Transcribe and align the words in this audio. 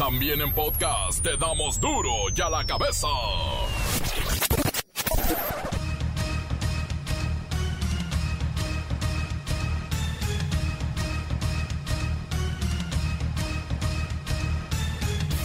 También 0.00 0.40
en 0.40 0.50
podcast 0.54 1.22
te 1.22 1.36
damos 1.36 1.78
duro 1.78 2.10
y 2.34 2.40
a 2.40 2.48
la 2.48 2.64
cabeza. 2.64 3.06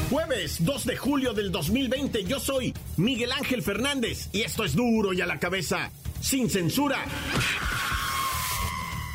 Jueves 0.10 0.64
2 0.64 0.86
de 0.86 0.96
julio 0.96 1.34
del 1.34 1.52
2020, 1.52 2.24
yo 2.24 2.40
soy 2.40 2.74
Miguel 2.96 3.34
Ángel 3.34 3.62
Fernández 3.62 4.30
y 4.32 4.44
esto 4.44 4.64
es 4.64 4.74
duro 4.74 5.12
y 5.12 5.20
a 5.20 5.26
la 5.26 5.38
cabeza, 5.38 5.92
sin 6.22 6.50
censura. 6.50 7.04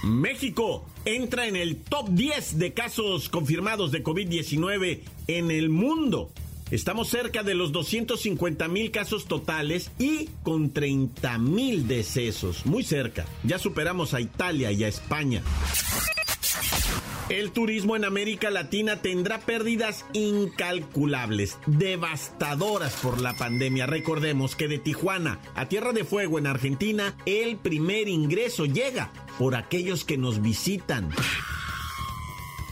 México 0.03 0.87
entra 1.05 1.47
en 1.47 1.57
el 1.57 1.77
top 1.77 2.09
10 2.11 2.59
de 2.59 2.73
casos 2.73 3.29
confirmados 3.29 3.93
de 3.93 4.03
COVID-19 4.03 5.01
en 5.39 5.51
el 5.51 5.69
mundo. 5.69 6.33
Estamos 6.71 7.09
cerca 7.09 7.43
de 7.43 7.55
los 7.55 7.73
250 7.73 8.69
mil 8.69 8.91
casos 8.91 9.27
totales 9.27 9.91
y 9.99 10.29
con 10.43 10.73
30 10.73 11.39
mil 11.39 11.87
decesos. 11.87 12.67
Muy 12.67 12.83
cerca. 12.83 13.27
Ya 13.45 13.59
superamos 13.59 14.15
a 14.15 14.21
Italia 14.21 14.73
y 14.73 14.85
a 14.85 14.89
España. 14.89 15.43
El 17.29 17.53
turismo 17.53 17.95
en 17.95 18.05
América 18.05 18.51
Latina 18.51 19.03
tendrá 19.03 19.39
pérdidas 19.39 20.05
incalculables, 20.15 21.59
devastadoras 21.67 22.95
por 22.95 23.21
la 23.21 23.35
pandemia. 23.35 23.87
Recordemos 23.87 24.57
que 24.57 24.67
de 24.67 24.79
Tijuana 24.79 25.39
a 25.55 25.67
Tierra 25.69 25.93
de 25.93 26.03
Fuego 26.03 26.41
en 26.41 26.49
Argentina, 26.49 27.15
el 27.27 27.57
primer 27.57 28.09
ingreso 28.09 28.67
llega 28.67 29.13
por 29.39 29.55
aquellos 29.55 30.05
que 30.05 30.19
nos 30.19 30.43
visitan. 30.43 31.11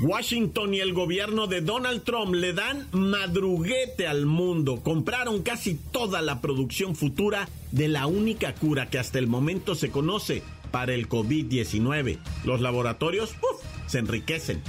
Washington 0.01 0.75
y 0.75 0.80
el 0.80 0.93
gobierno 0.93 1.48
de 1.48 1.61
Donald 1.61 2.05
Trump 2.05 2.34
le 2.34 2.52
dan 2.52 2.87
madruguete 2.93 4.06
al 4.06 4.27
mundo. 4.27 4.81
Compraron 4.83 5.42
casi 5.42 5.75
toda 5.75 6.23
la 6.23 6.41
producción 6.41 6.95
futura 6.95 7.48
de 7.73 7.89
la 7.89 8.06
única 8.06 8.55
cura 8.55 8.91
que 8.91 8.98
hasta 8.98 9.19
el 9.19 9.27
momento 9.27 9.75
se 9.75 9.91
conoce 9.91 10.42
para 10.70 10.95
el 10.95 11.08
COVID-19. 11.08 12.19
Los 12.45 12.61
laboratorios 12.61 13.34
se 13.86 13.98
enriquecen. 13.98 14.62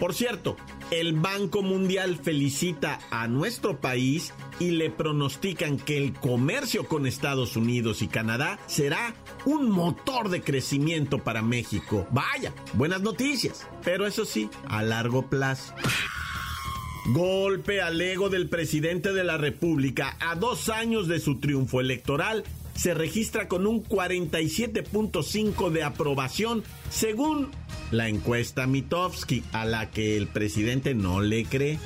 Por 0.00 0.14
cierto, 0.14 0.56
el 0.90 1.12
Banco 1.12 1.62
Mundial 1.62 2.16
felicita 2.16 2.98
a 3.10 3.28
nuestro 3.28 3.80
país 3.80 4.32
y 4.58 4.70
le 4.70 4.90
pronostican 4.90 5.76
que 5.76 5.96
el 5.96 6.12
comercio 6.12 6.86
con 6.88 7.06
Estados 7.06 7.56
Unidos 7.56 8.02
y 8.02 8.08
Canadá 8.08 8.58
será 8.66 9.14
un 9.44 9.70
motor 9.70 10.28
de 10.28 10.42
crecimiento 10.42 11.18
para 11.18 11.42
México. 11.42 12.06
Vaya, 12.10 12.52
buenas 12.74 13.00
noticias, 13.02 13.66
pero 13.84 14.06
eso 14.06 14.24
sí, 14.24 14.48
a 14.66 14.82
largo 14.82 15.28
plazo. 15.28 15.74
Golpe 17.06 17.80
al 17.80 18.00
ego 18.00 18.28
del 18.28 18.48
presidente 18.48 19.12
de 19.12 19.24
la 19.24 19.38
República 19.38 20.16
a 20.20 20.34
dos 20.34 20.68
años 20.68 21.08
de 21.08 21.20
su 21.20 21.40
triunfo 21.40 21.80
electoral 21.80 22.44
se 22.78 22.94
registra 22.94 23.48
con 23.48 23.66
un 23.66 23.82
47.5 23.82 25.70
de 25.70 25.82
aprobación, 25.82 26.62
según 26.90 27.50
la 27.90 28.08
encuesta 28.08 28.68
Mitofsky, 28.68 29.42
a 29.52 29.64
la 29.64 29.90
que 29.90 30.16
el 30.16 30.28
presidente 30.28 30.94
no 30.94 31.20
le 31.20 31.44
cree. 31.44 31.80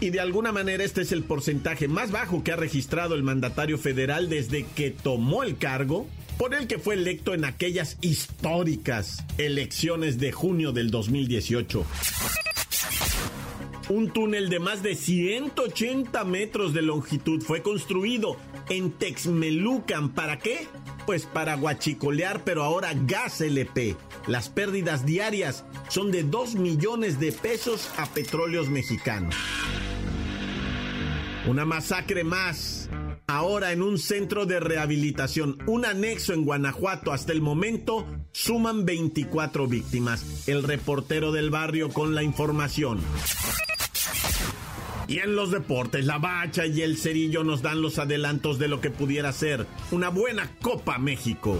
Y 0.00 0.10
de 0.10 0.20
alguna 0.20 0.52
manera 0.52 0.84
este 0.84 1.00
es 1.00 1.12
el 1.12 1.22
porcentaje 1.22 1.88
más 1.88 2.10
bajo 2.10 2.44
que 2.44 2.52
ha 2.52 2.56
registrado 2.56 3.14
el 3.14 3.22
mandatario 3.22 3.78
federal 3.78 4.28
desde 4.28 4.66
que 4.66 4.90
tomó 4.90 5.44
el 5.44 5.56
cargo, 5.56 6.06
por 6.38 6.54
el 6.54 6.66
que 6.66 6.78
fue 6.78 6.94
electo 6.94 7.34
en 7.34 7.44
aquellas 7.44 7.98
históricas 8.00 9.24
elecciones 9.38 10.18
de 10.18 10.32
junio 10.32 10.72
del 10.72 10.90
2018 10.90 11.84
un 13.88 14.10
túnel 14.10 14.48
de 14.48 14.60
más 14.60 14.82
de 14.82 14.94
180 14.94 16.24
metros 16.24 16.72
de 16.72 16.82
longitud 16.82 17.42
fue 17.42 17.62
construido 17.62 18.36
en 18.68 18.92
Texmelucan. 18.92 20.10
¿Para 20.10 20.38
qué? 20.38 20.66
Pues 21.06 21.26
para 21.26 21.56
guachicolear, 21.56 22.44
pero 22.44 22.62
ahora 22.62 22.92
gas 22.94 23.40
LP. 23.40 23.96
Las 24.26 24.48
pérdidas 24.48 25.04
diarias 25.04 25.64
son 25.88 26.10
de 26.10 26.22
2 26.22 26.54
millones 26.54 27.20
de 27.20 27.32
pesos 27.32 27.90
a 27.98 28.06
petróleos 28.06 28.70
mexicanos. 28.70 29.34
Una 31.46 31.66
masacre 31.66 32.24
más. 32.24 32.83
Ahora 33.34 33.72
en 33.72 33.82
un 33.82 33.98
centro 33.98 34.46
de 34.46 34.60
rehabilitación, 34.60 35.58
un 35.66 35.84
anexo 35.84 36.34
en 36.34 36.44
Guanajuato, 36.44 37.12
hasta 37.12 37.32
el 37.32 37.42
momento 37.42 38.06
suman 38.30 38.84
24 38.84 39.66
víctimas. 39.66 40.46
El 40.46 40.62
reportero 40.62 41.32
del 41.32 41.50
barrio 41.50 41.88
con 41.88 42.14
la 42.14 42.22
información. 42.22 43.00
Y 45.08 45.18
en 45.18 45.34
los 45.34 45.50
deportes, 45.50 46.06
la 46.06 46.18
bacha 46.18 46.64
y 46.64 46.82
el 46.82 46.96
cerillo 46.96 47.42
nos 47.42 47.60
dan 47.60 47.82
los 47.82 47.98
adelantos 47.98 48.60
de 48.60 48.68
lo 48.68 48.80
que 48.80 48.92
pudiera 48.92 49.32
ser 49.32 49.66
una 49.90 50.10
buena 50.10 50.52
Copa 50.62 50.98
México. 50.98 51.58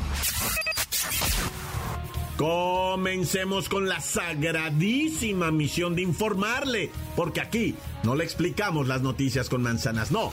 Comencemos 2.37 3.69
con 3.69 3.89
la 3.89 4.01
sagradísima 4.01 5.51
misión 5.51 5.97
de 5.97 6.03
informarle, 6.03 6.93
porque 7.17 7.41
aquí 7.41 7.75
no 8.05 8.15
le 8.15 8.23
explicamos 8.23 8.87
las 8.87 9.03
noticias 9.03 9.49
con 9.49 9.63
manzanas, 9.63 10.13
no, 10.13 10.33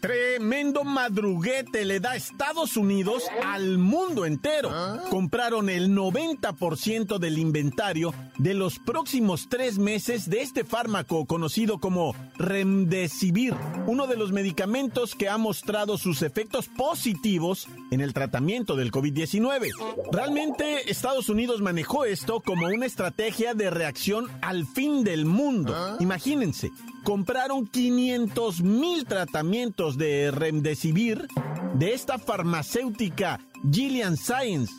Tremendo 0.00 0.84
madruguete 0.84 1.84
le 1.84 1.98
da 1.98 2.14
Estados 2.14 2.76
Unidos 2.76 3.24
al 3.44 3.78
mundo 3.78 4.26
entero. 4.26 4.70
Compraron 5.10 5.68
el 5.68 5.90
90% 5.90 7.18
del 7.18 7.38
inventario 7.38 8.14
de 8.38 8.54
los 8.54 8.78
próximos 8.78 9.48
tres 9.48 9.78
meses 9.78 10.30
de 10.30 10.42
este 10.42 10.64
fármaco 10.64 11.26
conocido 11.26 11.78
como 11.78 12.14
Remdesivir, 12.36 13.54
uno 13.86 14.06
de 14.06 14.16
los 14.16 14.32
medicamentos 14.32 15.14
que 15.14 15.28
ha 15.28 15.38
mostrado 15.38 15.98
sus 15.98 16.22
efectos 16.22 16.68
positivos 16.68 17.66
en 17.90 18.00
el 18.00 18.14
tratamiento 18.14 18.76
del 18.76 18.92
COVID-19. 18.92 19.70
Realmente 20.12 20.90
Estados 20.90 21.28
Unidos 21.28 21.60
manejó 21.60 22.04
esto 22.04 22.40
como 22.40 22.66
una 22.66 22.86
estrategia 22.86 23.54
de 23.54 23.70
reacción 23.70 24.28
al 24.42 24.66
fin 24.66 25.02
del 25.02 25.24
mundo. 25.24 25.74
Imagínense, 26.00 26.70
compraron 27.02 27.66
500 27.66 28.62
mil 28.62 29.06
tratamientos 29.06 29.87
de 29.96 30.30
Remdesivir 30.30 31.28
de 31.74 31.94
esta 31.94 32.18
farmacéutica 32.18 33.40
Gillian 33.70 34.16
Science. 34.16 34.72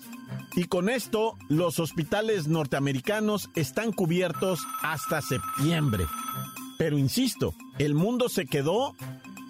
Y 0.55 0.65
con 0.65 0.89
esto, 0.89 1.37
los 1.47 1.79
hospitales 1.79 2.47
norteamericanos 2.47 3.49
están 3.55 3.91
cubiertos 3.93 4.59
hasta 4.81 5.21
septiembre. 5.21 6.05
Pero 6.77 6.97
insisto, 6.97 7.53
el 7.77 7.93
mundo 7.93 8.29
se 8.29 8.45
quedó 8.45 8.95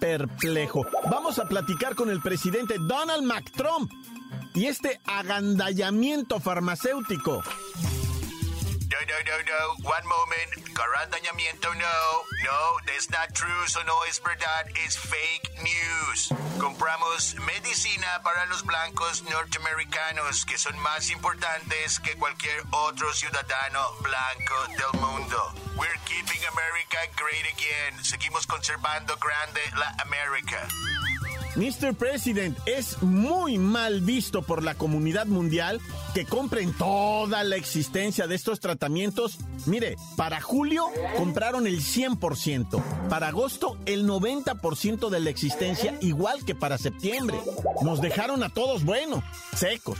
perplejo. 0.00 0.86
Vamos 1.10 1.38
a 1.38 1.48
platicar 1.48 1.94
con 1.94 2.10
el 2.10 2.20
presidente 2.20 2.76
Donald 2.78 3.24
McTrump 3.24 3.90
y 4.54 4.66
este 4.66 5.00
agandallamiento 5.04 6.40
farmacéutico. 6.40 7.42
No, 9.08 9.16
no, 9.24 9.36
no. 9.48 9.88
One 9.88 10.06
moment. 10.06 10.50
Caradañamiento, 10.74 11.74
no. 11.74 11.96
No, 12.44 12.76
that's 12.86 13.08
not 13.10 13.32
true. 13.34 13.64
Eso 13.64 13.82
no 13.84 13.96
es 14.04 14.20
verdad. 14.20 14.68
Es 14.84 14.98
fake 14.98 15.50
news. 15.62 16.28
Compramos 16.58 17.34
medicina 17.46 18.20
para 18.22 18.44
los 18.46 18.62
blancos 18.64 19.22
norteamericanos 19.22 20.44
que 20.44 20.58
son 20.58 20.78
más 20.80 21.08
importantes 21.10 21.98
que 22.00 22.14
cualquier 22.16 22.62
otro 22.70 23.12
ciudadano 23.14 23.80
blanco 24.02 24.56
del 24.76 25.00
mundo. 25.00 25.54
We're 25.76 26.00
keeping 26.04 26.44
America 26.52 26.98
great 27.16 27.46
again. 27.56 28.04
Seguimos 28.04 28.46
conservando 28.46 29.16
grande 29.16 29.62
la 29.76 29.94
América. 30.02 30.68
Mr. 31.60 31.94
President, 31.94 32.58
es 32.64 33.02
muy 33.02 33.58
mal 33.58 34.00
visto 34.00 34.40
por 34.40 34.62
la 34.62 34.76
comunidad 34.76 35.26
mundial 35.26 35.78
que 36.14 36.24
compren 36.24 36.72
toda 36.72 37.44
la 37.44 37.56
existencia 37.56 38.26
de 38.26 38.34
estos 38.34 38.60
tratamientos. 38.60 39.36
Mire, 39.66 39.96
para 40.16 40.40
julio 40.40 40.86
compraron 41.18 41.66
el 41.66 41.82
100%, 41.82 42.82
para 43.10 43.28
agosto 43.28 43.76
el 43.84 44.06
90% 44.06 45.10
de 45.10 45.20
la 45.20 45.28
existencia, 45.28 45.98
igual 46.00 46.46
que 46.46 46.54
para 46.54 46.78
septiembre. 46.78 47.38
Nos 47.82 48.00
dejaron 48.00 48.42
a 48.42 48.48
todos, 48.48 48.82
bueno, 48.82 49.22
secos. 49.54 49.98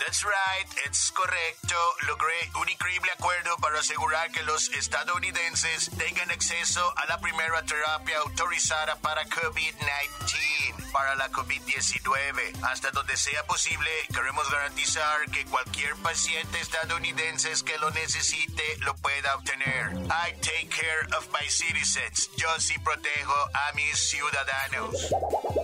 That's 0.00 0.24
right, 0.24 0.90
es 0.90 1.12
correcto. 1.12 1.74
Logré 2.06 2.50
un 2.60 2.68
increíble 2.68 3.10
acuerdo 3.12 3.56
para 3.58 3.80
asegurar 3.80 4.30
que 4.30 4.42
los 4.44 4.70
estadounidenses 4.70 5.90
tengan 5.98 6.30
acceso 6.30 6.80
a 6.96 7.06
la 7.06 7.20
primera 7.20 7.62
terapia 7.64 8.18
autorizada 8.18 8.96
para 8.96 9.24
COVID-19, 9.26 10.57
para 10.92 11.14
la 11.16 11.30
COVID-19. 11.30 12.62
Hasta 12.62 12.90
donde 12.90 13.16
sea 13.16 13.44
posible, 13.44 13.90
queremos 14.12 14.50
garantizar 14.50 15.30
que 15.30 15.44
cualquier 15.46 15.94
paciente 15.96 16.60
estadounidense 16.60 17.48
que 17.64 17.78
lo 17.78 17.90
necesite 17.90 18.62
lo 18.80 18.94
pueda 18.96 19.36
obtener. 19.36 19.92
I 20.08 20.32
take 20.40 20.68
care 20.68 21.06
of 21.16 21.28
my 21.32 21.48
citizens. 21.48 22.30
Yo 22.36 22.48
sí 22.58 22.78
protejo 22.78 23.34
a 23.54 23.72
mis 23.74 23.96
ciudadanos. 23.98 24.96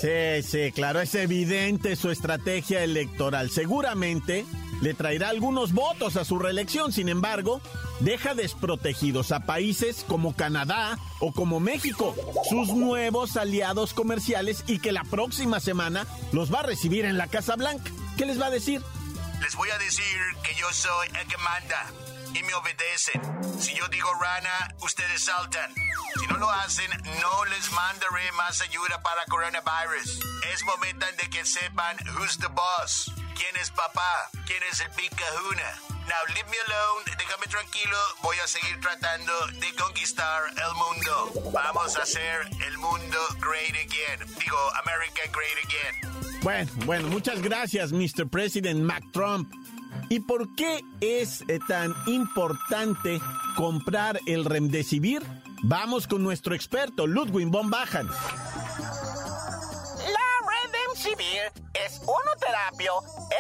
Sí, 0.00 0.42
sí, 0.42 0.72
claro, 0.72 1.00
es 1.00 1.14
evidente 1.14 1.96
su 1.96 2.10
estrategia 2.10 2.82
electoral. 2.82 3.50
Seguramente 3.50 4.44
le 4.84 4.92
traerá 4.92 5.30
algunos 5.30 5.72
votos 5.72 6.16
a 6.16 6.26
su 6.26 6.38
reelección, 6.38 6.92
sin 6.92 7.08
embargo, 7.08 7.62
deja 8.00 8.34
desprotegidos 8.34 9.32
a 9.32 9.46
países 9.46 10.04
como 10.06 10.36
Canadá 10.36 10.98
o 11.20 11.32
como 11.32 11.58
México, 11.58 12.14
sus 12.50 12.68
nuevos 12.68 13.38
aliados 13.38 13.94
comerciales 13.94 14.62
y 14.66 14.80
que 14.80 14.92
la 14.92 15.04
próxima 15.04 15.58
semana 15.58 16.06
los 16.32 16.52
va 16.52 16.60
a 16.60 16.64
recibir 16.64 17.06
en 17.06 17.16
la 17.16 17.28
Casa 17.28 17.56
Blanca. 17.56 17.90
¿Qué 18.18 18.26
les 18.26 18.38
va 18.38 18.48
a 18.48 18.50
decir? 18.50 18.82
Les 19.40 19.56
voy 19.56 19.70
a 19.70 19.78
decir 19.78 20.18
que 20.42 20.54
yo 20.60 20.70
soy 20.70 21.08
el 21.18 21.26
que 21.28 21.38
manda 21.38 21.86
y 22.34 22.42
me 22.42 22.52
obedecen. 22.52 23.22
Si 23.58 23.74
yo 23.74 23.88
digo 23.88 24.12
rana, 24.20 24.74
ustedes 24.82 25.24
saltan. 25.24 25.72
Si 26.20 26.26
no 26.26 26.36
lo 26.36 26.50
hacen, 26.50 26.90
no 27.22 27.44
les 27.46 27.72
mandaré 27.72 28.30
más 28.32 28.60
ayuda 28.60 29.00
para 29.00 29.24
coronavirus. 29.30 30.20
Es 30.52 30.62
momento 30.64 31.06
de 31.22 31.30
que 31.30 31.46
sepan 31.46 31.96
who's 32.18 32.36
the 32.36 32.48
boss. 32.48 33.23
¿Quién 33.34 33.56
es 33.60 33.70
papá? 33.70 34.30
¿Quién 34.46 34.62
es 34.70 34.80
el 34.80 34.90
big 34.96 35.10
kahuna? 35.10 35.94
Now 36.06 36.22
leave 36.34 36.48
me 36.50 36.56
alone, 36.66 37.04
déjame 37.18 37.46
tranquilo, 37.46 37.96
voy 38.22 38.36
a 38.42 38.46
seguir 38.46 38.78
tratando 38.80 39.32
de 39.58 39.74
conquistar 39.74 40.42
el 40.50 40.74
mundo. 40.74 41.50
Vamos 41.52 41.96
a 41.96 42.02
hacer 42.02 42.46
el 42.66 42.78
mundo 42.78 43.18
great 43.40 43.74
again. 43.74 44.20
Digo, 44.38 44.58
America 44.82 45.22
great 45.32 45.58
again. 45.64 46.40
Bueno, 46.42 46.70
bueno, 46.84 47.08
muchas 47.08 47.40
gracias, 47.40 47.92
Mr. 47.92 48.28
President 48.28 48.80
Mac 48.80 49.02
Trump. 49.12 49.50
¿Y 50.10 50.20
por 50.20 50.54
qué 50.54 50.84
es 51.00 51.42
eh, 51.48 51.58
tan 51.66 51.94
importante 52.06 53.20
comprar 53.56 54.20
el 54.26 54.44
Remdesivir? 54.44 55.22
Vamos 55.62 56.06
con 56.06 56.22
nuestro 56.22 56.54
experto, 56.54 57.06
Ludwig 57.06 57.48
von 57.48 57.70
Bajan. 57.70 58.10
La 61.04 61.10
Remdesivir 61.10 61.52
es 61.74 62.00
una 62.00 62.36
terapia 62.36 62.92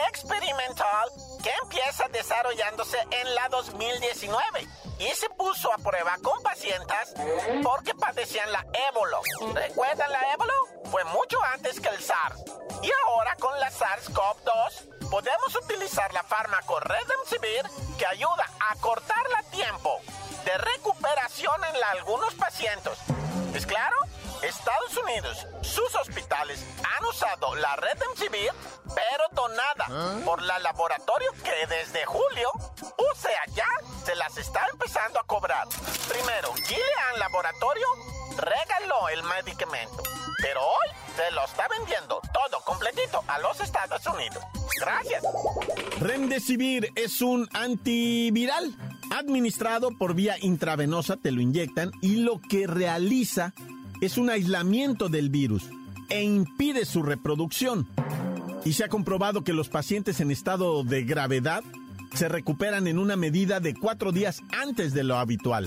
experimental 0.08 1.08
que 1.42 1.50
empieza 1.62 2.06
desarrollándose 2.08 2.98
en 3.10 3.34
la 3.34 3.48
2019 3.48 4.68
y 4.98 5.08
se 5.14 5.30
puso 5.30 5.72
a 5.72 5.78
prueba 5.78 6.16
con 6.22 6.42
pacientes 6.42 7.14
porque 7.62 7.94
padecían 7.94 8.52
la 8.52 8.66
ébola. 8.90 9.18
¿Recuerdan 9.54 10.12
la 10.12 10.32
ébola? 10.34 10.52
Fue 10.90 11.04
mucho 11.04 11.42
antes 11.54 11.80
que 11.80 11.88
el 11.88 12.02
SARS. 12.02 12.42
Y 12.82 12.90
ahora 13.06 13.34
con 13.36 13.58
la 13.58 13.70
SARS-CoV-2 13.70 15.08
podemos 15.10 15.56
utilizar 15.56 16.12
la 16.12 16.22
fármaco 16.22 16.80
Redemsivir 16.80 17.62
que 17.98 18.06
ayuda 18.06 18.44
a 18.60 18.76
cortar 18.76 19.24
el 19.38 19.50
tiempo 19.50 20.00
de 20.44 20.58
recuperación 20.58 21.64
en 21.64 21.84
algunos 21.96 22.34
pacientes. 22.34 22.98
¿Es 23.54 23.64
claro? 23.64 23.96
Estados 24.42 24.96
Unidos, 24.98 25.46
sus 25.62 25.94
hospitales 25.94 26.62
la 27.56 27.76
Redemsivir, 27.76 28.50
pero 28.94 29.24
donada 29.32 30.24
por 30.24 30.42
la 30.42 30.58
laboratorio 30.58 31.30
que 31.42 31.66
desde 31.66 32.04
julio, 32.06 32.50
o 32.52 33.14
sea, 33.16 33.40
ya 33.54 33.66
se 34.04 34.14
las 34.14 34.36
está 34.38 34.66
empezando 34.72 35.20
a 35.20 35.24
cobrar. 35.24 35.66
Primero, 36.08 36.52
Gilead 36.54 37.18
Laboratorio 37.18 37.86
regaló 38.36 39.08
el 39.08 39.22
medicamento, 39.22 40.02
pero 40.40 40.60
hoy 40.62 40.88
se 41.16 41.30
lo 41.32 41.44
está 41.44 41.68
vendiendo 41.68 42.20
todo 42.32 42.60
completito 42.64 43.22
a 43.28 43.38
los 43.38 43.60
Estados 43.60 44.06
Unidos. 44.06 44.42
Gracias. 44.80 45.22
Remdesivir 46.00 46.90
es 46.96 47.20
un 47.20 47.48
antiviral 47.52 48.74
administrado 49.10 49.90
por 49.96 50.14
vía 50.14 50.36
intravenosa, 50.40 51.16
te 51.16 51.30
lo 51.30 51.40
inyectan 51.40 51.92
y 52.00 52.16
lo 52.16 52.40
que 52.40 52.66
realiza 52.66 53.52
es 54.00 54.16
un 54.18 54.30
aislamiento 54.30 55.08
del 55.08 55.30
virus 55.30 55.64
e 56.08 56.22
impide 56.22 56.84
su 56.84 57.02
reproducción. 57.02 57.86
Y 58.64 58.72
se 58.72 58.84
ha 58.84 58.88
comprobado 58.88 59.44
que 59.44 59.52
los 59.52 59.68
pacientes 59.68 60.20
en 60.20 60.30
estado 60.30 60.84
de 60.84 61.04
gravedad 61.04 61.62
se 62.14 62.28
recuperan 62.28 62.86
en 62.86 62.98
una 62.98 63.16
medida 63.16 63.60
de 63.60 63.74
cuatro 63.74 64.12
días 64.12 64.42
antes 64.52 64.94
de 64.94 65.04
lo 65.04 65.16
habitual. 65.16 65.66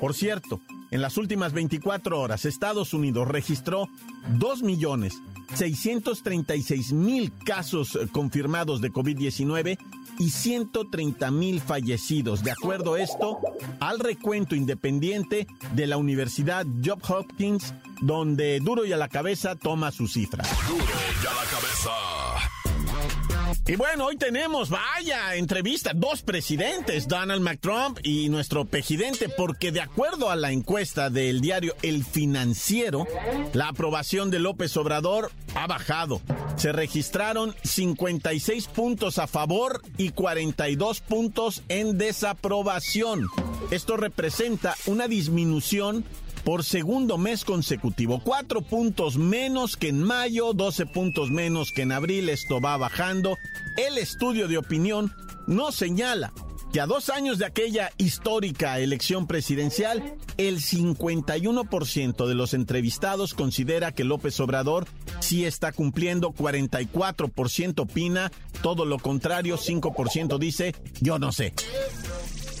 Por 0.00 0.14
cierto, 0.14 0.60
en 0.90 1.02
las 1.02 1.16
últimas 1.16 1.52
24 1.52 2.20
horas, 2.20 2.44
Estados 2.44 2.94
Unidos 2.94 3.28
registró 3.28 3.88
2.636.000 5.50 7.32
casos 7.44 7.98
confirmados 8.12 8.80
de 8.80 8.92
COVID-19 8.92 9.78
y 10.18 10.26
130.000 10.26 11.60
fallecidos. 11.60 12.42
De 12.42 12.50
acuerdo 12.50 12.94
a 12.94 13.00
esto, 13.00 13.38
al 13.80 13.98
recuento 13.98 14.54
independiente 14.54 15.46
de 15.74 15.86
la 15.86 15.96
Universidad 15.96 16.66
Johns 16.84 17.10
Hopkins, 17.10 17.74
donde 18.00 18.60
Duro 18.60 18.84
y 18.84 18.92
a 18.92 18.96
la 18.96 19.08
cabeza 19.08 19.56
toma 19.56 19.90
su 19.90 20.06
cifra. 20.06 20.44
Duro 20.68 20.84
y 20.84 21.26
a 21.26 21.34
la 21.34 21.44
cabeza. 21.50 22.31
Y 23.64 23.76
bueno, 23.76 24.06
hoy 24.06 24.16
tenemos, 24.16 24.70
vaya, 24.70 25.36
entrevista, 25.36 25.92
dos 25.94 26.22
presidentes, 26.22 27.06
Donald 27.06 27.42
McTrump 27.42 28.00
y 28.02 28.28
nuestro 28.28 28.64
pejidente, 28.64 29.28
porque 29.28 29.70
de 29.70 29.80
acuerdo 29.80 30.30
a 30.30 30.36
la 30.36 30.50
encuesta 30.50 31.10
del 31.10 31.40
diario 31.40 31.76
El 31.80 32.04
Financiero, 32.04 33.06
la 33.52 33.68
aprobación 33.68 34.32
de 34.32 34.40
López 34.40 34.76
Obrador 34.76 35.30
ha 35.54 35.68
bajado. 35.68 36.20
Se 36.56 36.72
registraron 36.72 37.54
56 37.62 38.66
puntos 38.66 39.18
a 39.18 39.28
favor 39.28 39.80
y 39.96 40.10
42 40.10 41.00
puntos 41.00 41.62
en 41.68 41.98
desaprobación. 41.98 43.28
Esto 43.70 43.96
representa 43.96 44.74
una 44.86 45.06
disminución 45.06 46.04
por 46.44 46.64
segundo 46.64 47.18
mes 47.18 47.44
consecutivo. 47.44 48.20
Cuatro 48.24 48.62
puntos 48.62 49.16
menos 49.16 49.76
que 49.76 49.88
en 49.88 50.02
mayo, 50.02 50.52
12 50.52 50.86
puntos 50.86 51.30
menos 51.30 51.72
que 51.72 51.82
en 51.82 51.92
abril. 51.92 52.28
Esto 52.28 52.60
va 52.60 52.76
bajando. 52.76 53.38
El 53.76 53.98
estudio 53.98 54.48
de 54.48 54.58
opinión 54.58 55.12
no 55.46 55.72
señala 55.72 56.32
que 56.72 56.80
a 56.80 56.86
dos 56.86 57.10
años 57.10 57.38
de 57.38 57.44
aquella 57.44 57.90
histórica 57.98 58.78
elección 58.78 59.26
presidencial, 59.26 60.16
el 60.38 60.60
51% 60.60 62.26
de 62.26 62.34
los 62.34 62.54
entrevistados 62.54 63.34
considera 63.34 63.92
que 63.92 64.04
López 64.04 64.40
Obrador 64.40 64.86
sí 65.20 65.44
está 65.44 65.72
cumpliendo, 65.72 66.32
44% 66.32 67.80
opina, 67.80 68.32
todo 68.62 68.86
lo 68.86 68.98
contrario, 68.98 69.58
5% 69.58 70.38
dice, 70.38 70.74
yo 71.00 71.18
no 71.18 71.30
sé. 71.30 71.52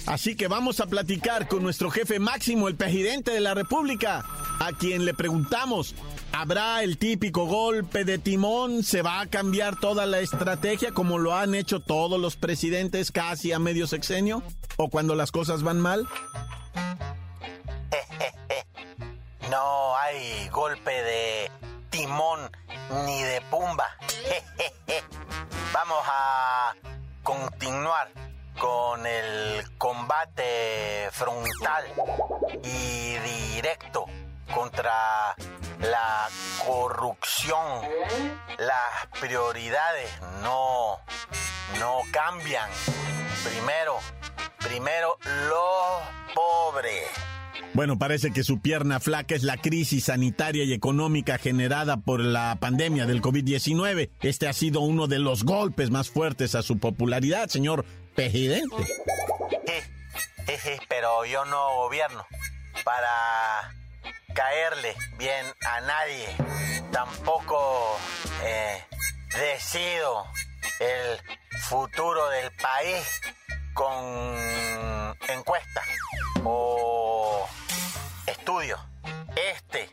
Así 0.06 0.34
que 0.34 0.48
vamos 0.48 0.80
a 0.80 0.86
platicar 0.86 1.48
con 1.48 1.62
nuestro 1.62 1.90
jefe 1.90 2.18
máximo, 2.18 2.68
el 2.68 2.74
presidente 2.74 3.30
de 3.30 3.40
la 3.40 3.54
República, 3.54 4.24
a 4.58 4.72
quien 4.72 5.04
le 5.04 5.14
preguntamos, 5.14 5.94
¿habrá 6.32 6.82
el 6.82 6.98
típico 6.98 7.46
golpe 7.46 8.04
de 8.04 8.18
timón? 8.18 8.82
¿Se 8.82 9.02
va 9.02 9.20
a 9.20 9.26
cambiar 9.26 9.78
toda 9.78 10.06
la 10.06 10.20
estrategia 10.20 10.92
como 10.92 11.18
lo 11.18 11.34
han 11.34 11.54
hecho 11.54 11.80
todos 11.80 12.20
los 12.20 12.36
presidentes 12.36 13.12
casi 13.12 13.52
a 13.52 13.58
medio 13.58 13.86
sexenio? 13.86 14.42
¿O 14.76 14.88
cuando 14.88 15.14
las 15.14 15.30
cosas 15.30 15.62
van 15.62 15.80
mal? 15.80 16.08
No 19.50 19.94
hay 19.98 20.48
golpe 20.48 20.90
de 20.90 21.50
timón 21.90 22.50
ni 23.04 23.22
de 23.22 23.42
pumba. 23.50 23.84
Vamos 25.74 26.02
a 26.06 26.74
continuar 27.22 28.08
con 28.58 29.06
el 29.06 29.61
combate 30.12 31.08
frontal 31.10 31.84
y 32.62 33.54
directo 33.54 34.04
contra 34.54 35.34
la 35.80 36.28
corrupción. 36.66 37.82
Las 38.58 39.20
prioridades 39.20 40.10
no, 40.42 40.98
no 41.80 42.00
cambian. 42.10 42.68
Primero, 43.42 43.96
primero 44.58 45.16
los 45.48 46.34
pobres. 46.34 47.04
Bueno, 47.74 47.98
parece 47.98 48.32
que 48.32 48.44
su 48.44 48.60
pierna 48.60 49.00
flaca 49.00 49.34
es 49.34 49.44
la 49.44 49.56
crisis 49.56 50.04
sanitaria 50.04 50.64
y 50.64 50.74
económica 50.74 51.38
generada 51.38 51.96
por 51.96 52.20
la 52.20 52.58
pandemia 52.60 53.06
del 53.06 53.22
COVID-19. 53.22 54.10
Este 54.20 54.46
ha 54.46 54.52
sido 54.52 54.80
uno 54.80 55.06
de 55.06 55.20
los 55.20 55.44
golpes 55.44 55.90
más 55.90 56.10
fuertes 56.10 56.54
a 56.54 56.62
su 56.62 56.78
popularidad, 56.78 57.48
señor 57.48 57.86
presidente. 58.14 58.76
Sí, 60.46 60.78
pero 60.88 61.24
yo 61.24 61.44
no 61.44 61.74
gobierno 61.76 62.24
para 62.84 63.72
caerle 64.34 64.94
bien 65.16 65.44
a 65.66 65.80
nadie. 65.80 66.28
Tampoco 66.92 67.98
eh, 68.42 68.84
decido 69.34 70.26
el 70.78 71.20
futuro 71.62 72.28
del 72.30 72.52
país 72.52 73.20
con 73.74 73.94
encuestas 75.28 75.84
o 76.44 77.48
estudios. 78.26 78.80
Este 79.34 79.90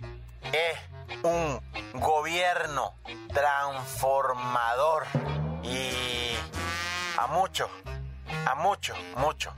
es 0.51 0.77
un 1.24 1.62
gobierno 1.94 2.96
transformador 3.34 5.06
y 5.63 6.36
a 7.18 7.27
muchos, 7.27 7.70
a 8.46 8.56
muchos, 8.56 8.98
muchos, 9.18 9.53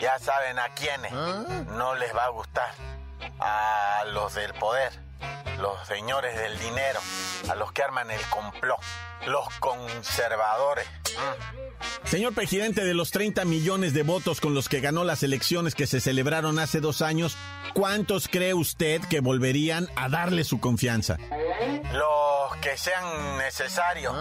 ya 0.00 0.18
saben 0.18 0.58
a 0.58 0.68
quiénes. 0.74 1.12
No 1.12 1.94
les 1.94 2.14
va 2.14 2.26
a 2.26 2.28
gustar, 2.30 2.72
a 3.38 4.04
los 4.12 4.34
del 4.34 4.52
poder, 4.54 4.92
los 5.58 5.86
señores 5.86 6.36
del 6.36 6.58
dinero, 6.58 7.00
a 7.50 7.54
los 7.54 7.72
que 7.72 7.82
arman 7.82 8.10
el 8.10 8.20
complot, 8.30 8.80
los 9.26 9.48
conservadores. 9.58 10.86
Señor 12.04 12.34
presidente, 12.34 12.84
de 12.84 12.94
los 12.94 13.10
30 13.10 13.44
millones 13.44 13.94
de 13.94 14.02
votos 14.02 14.40
con 14.40 14.54
los 14.54 14.68
que 14.68 14.80
ganó 14.80 15.04
las 15.04 15.22
elecciones 15.22 15.74
que 15.74 15.86
se 15.86 16.00
celebraron 16.00 16.58
hace 16.58 16.80
dos 16.80 17.02
años, 17.02 17.36
¿cuántos 17.74 18.28
cree 18.28 18.54
usted 18.54 19.00
que 19.02 19.20
volverían 19.20 19.88
a 19.96 20.08
darle 20.08 20.44
su 20.44 20.60
confianza? 20.60 21.18
Los 21.92 22.56
que 22.60 22.76
sean 22.76 23.38
necesarios, 23.38 24.14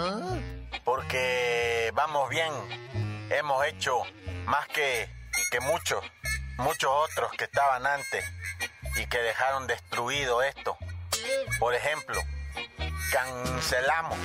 porque 0.83 1.91
vamos 1.95 2.29
bien, 2.29 2.51
hemos 3.31 3.65
hecho 3.65 4.01
más 4.45 4.67
que, 4.67 5.09
que 5.49 5.59
muchos, 5.59 6.03
muchos 6.57 6.91
otros 6.91 7.31
que 7.33 7.45
estaban 7.45 7.85
antes 7.85 8.25
y 8.95 9.05
que 9.07 9.19
dejaron 9.19 9.67
destruido 9.67 10.41
esto. 10.41 10.77
Por 11.59 11.73
ejemplo, 11.73 12.21
cancelamos 13.11 14.17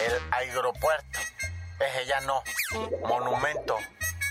el 0.00 0.22
aeropuerto 0.32 1.20
ese 1.80 2.06
ya 2.06 2.20
no. 2.20 2.42
Monumento 3.04 3.76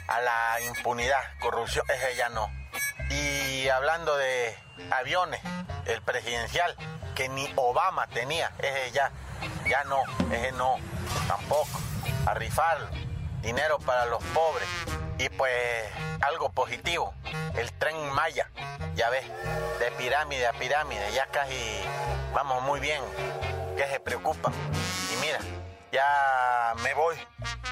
a 0.08 0.22
la 0.22 0.62
impunidad, 0.62 1.22
corrupción, 1.40 1.86
ese 1.90 2.16
ya 2.16 2.30
no. 2.30 2.50
Y 3.10 3.68
hablando 3.70 4.16
de 4.18 4.56
aviones, 4.92 5.42
el 5.86 6.02
presidencial, 6.02 6.76
que 7.16 7.28
ni 7.30 7.52
Obama 7.56 8.08
tenía, 8.08 8.52
ese 8.60 8.92
ya, 8.92 9.12
ya 9.68 9.84
no, 9.86 10.04
ese 10.32 10.52
no, 10.54 10.76
tampoco. 11.28 11.80
A 12.26 12.34
rifarlo, 12.34 12.88
dinero 13.42 13.80
para 13.80 14.06
los 14.06 14.24
pobres. 14.26 14.68
Y 15.20 15.28
pues 15.28 15.86
algo 16.22 16.50
positivo, 16.54 17.14
el 17.58 17.72
tren 17.74 18.10
Maya, 18.14 18.50
ya 18.96 19.10
ves, 19.10 19.26
de 19.80 19.92
pirámide 19.98 20.48
a 20.48 20.54
pirámide, 20.54 21.12
ya 21.12 21.26
casi 21.28 21.82
vamos 22.34 22.64
muy 22.64 22.80
bien, 22.80 23.02
que 23.76 23.86
se 23.86 24.00
preocupa. 24.00 24.50
Y 25.12 25.18
mira, 25.18 25.40
ya 25.92 26.74
me 26.84 26.94
voy. 26.94 27.18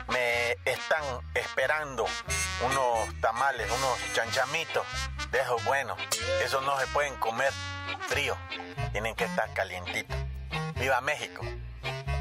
Me 0.10 0.58
están 0.66 1.04
esperando 1.36 2.06
unos 2.66 3.22
tamales, 3.22 3.72
unos 3.72 4.14
chanchamitos 4.14 4.86
de 5.32 5.40
esos 5.40 5.64
buenos. 5.64 5.98
Esos 6.44 6.62
no 6.64 6.78
se 6.78 6.88
pueden 6.88 7.16
comer 7.16 7.54
frío, 8.10 8.36
tienen 8.92 9.16
que 9.16 9.24
estar 9.24 9.54
calientitos. 9.54 10.18
¡Viva 10.76 11.00
México! 11.00 11.46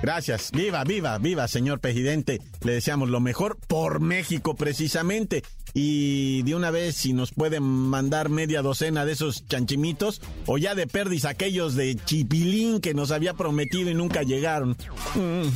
Gracias. 0.06 0.52
Viva, 0.52 0.84
viva, 0.84 1.18
viva, 1.18 1.48
señor 1.48 1.80
presidente. 1.80 2.40
Le 2.62 2.74
deseamos 2.74 3.08
lo 3.08 3.18
mejor 3.18 3.58
por 3.66 3.98
México 3.98 4.54
precisamente. 4.54 5.42
Y 5.74 6.44
de 6.44 6.54
una 6.54 6.70
vez, 6.70 6.94
si 6.94 7.12
nos 7.12 7.32
pueden 7.32 7.64
mandar 7.64 8.28
media 8.28 8.62
docena 8.62 9.04
de 9.04 9.14
esos 9.14 9.48
chanchimitos, 9.48 10.22
o 10.46 10.58
ya 10.58 10.76
de 10.76 10.86
perdis 10.86 11.24
aquellos 11.24 11.74
de 11.74 11.96
chipilín 11.96 12.80
que 12.80 12.94
nos 12.94 13.10
había 13.10 13.34
prometido 13.34 13.90
y 13.90 13.94
nunca 13.94 14.22
llegaron. 14.22 14.76
Mm. 15.16 15.48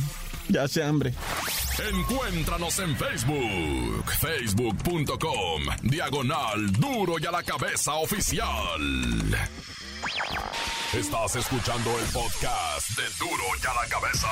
Ya 0.49 0.63
hace 0.63 0.83
hambre. 0.83 1.13
Encuéntranos 1.89 2.77
en 2.79 2.93
Facebook, 2.97 4.11
facebook.com, 4.19 5.63
diagonal 5.83 6.73
duro 6.73 7.15
y 7.19 7.25
a 7.25 7.31
la 7.31 7.41
cabeza 7.41 7.93
oficial. 7.93 8.81
Estás 10.93 11.35
escuchando 11.37 11.89
el 11.99 12.05
podcast 12.05 12.89
de 12.97 13.03
Duro 13.17 13.43
y 13.61 13.65
a 13.65 13.73
la 13.73 13.87
cabeza. 13.87 14.27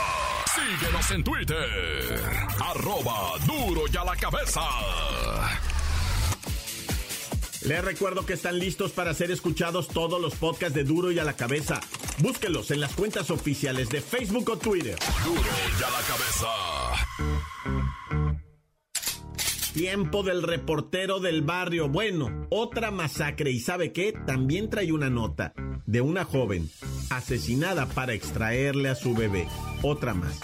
Síguenos 0.55 1.11
en 1.11 1.23
Twitter, 1.23 2.21
arroba 2.59 3.37
duro 3.45 3.83
y 3.91 3.97
a 3.97 4.03
la 4.03 4.15
cabeza. 4.15 4.61
Les 7.61 7.83
recuerdo 7.83 8.25
que 8.25 8.33
están 8.33 8.57
listos 8.57 8.91
para 8.91 9.13
ser 9.13 9.31
escuchados 9.31 9.87
todos 9.89 10.19
los 10.21 10.35
podcasts 10.35 10.75
de 10.75 10.83
Duro 10.83 11.11
y 11.11 11.19
a 11.19 11.23
la 11.23 11.33
cabeza. 11.33 11.79
Búsquelos 12.19 12.71
en 12.71 12.79
las 12.79 12.93
cuentas 12.93 13.29
oficiales 13.31 13.89
de 13.89 14.01
Facebook 14.01 14.49
o 14.49 14.57
Twitter. 14.57 14.97
Duro 15.23 15.41
y 15.79 15.83
a 15.83 15.89
la 15.89 16.01
cabeza. 16.01 16.47
Tiempo 19.79 20.23
del 20.23 20.43
reportero 20.43 21.21
del 21.21 21.41
barrio. 21.41 21.87
Bueno, 21.87 22.47
otra 22.49 22.91
masacre. 22.91 23.49
¿Y 23.51 23.61
sabe 23.61 23.93
qué? 23.93 24.11
También 24.27 24.69
trae 24.69 24.91
una 24.91 25.09
nota 25.09 25.53
de 25.85 26.01
una 26.01 26.25
joven 26.25 26.69
asesinada 27.09 27.85
para 27.85 28.11
extraerle 28.11 28.89
a 28.89 28.95
su 28.95 29.15
bebé. 29.15 29.47
Otra 29.81 30.13
más. 30.13 30.41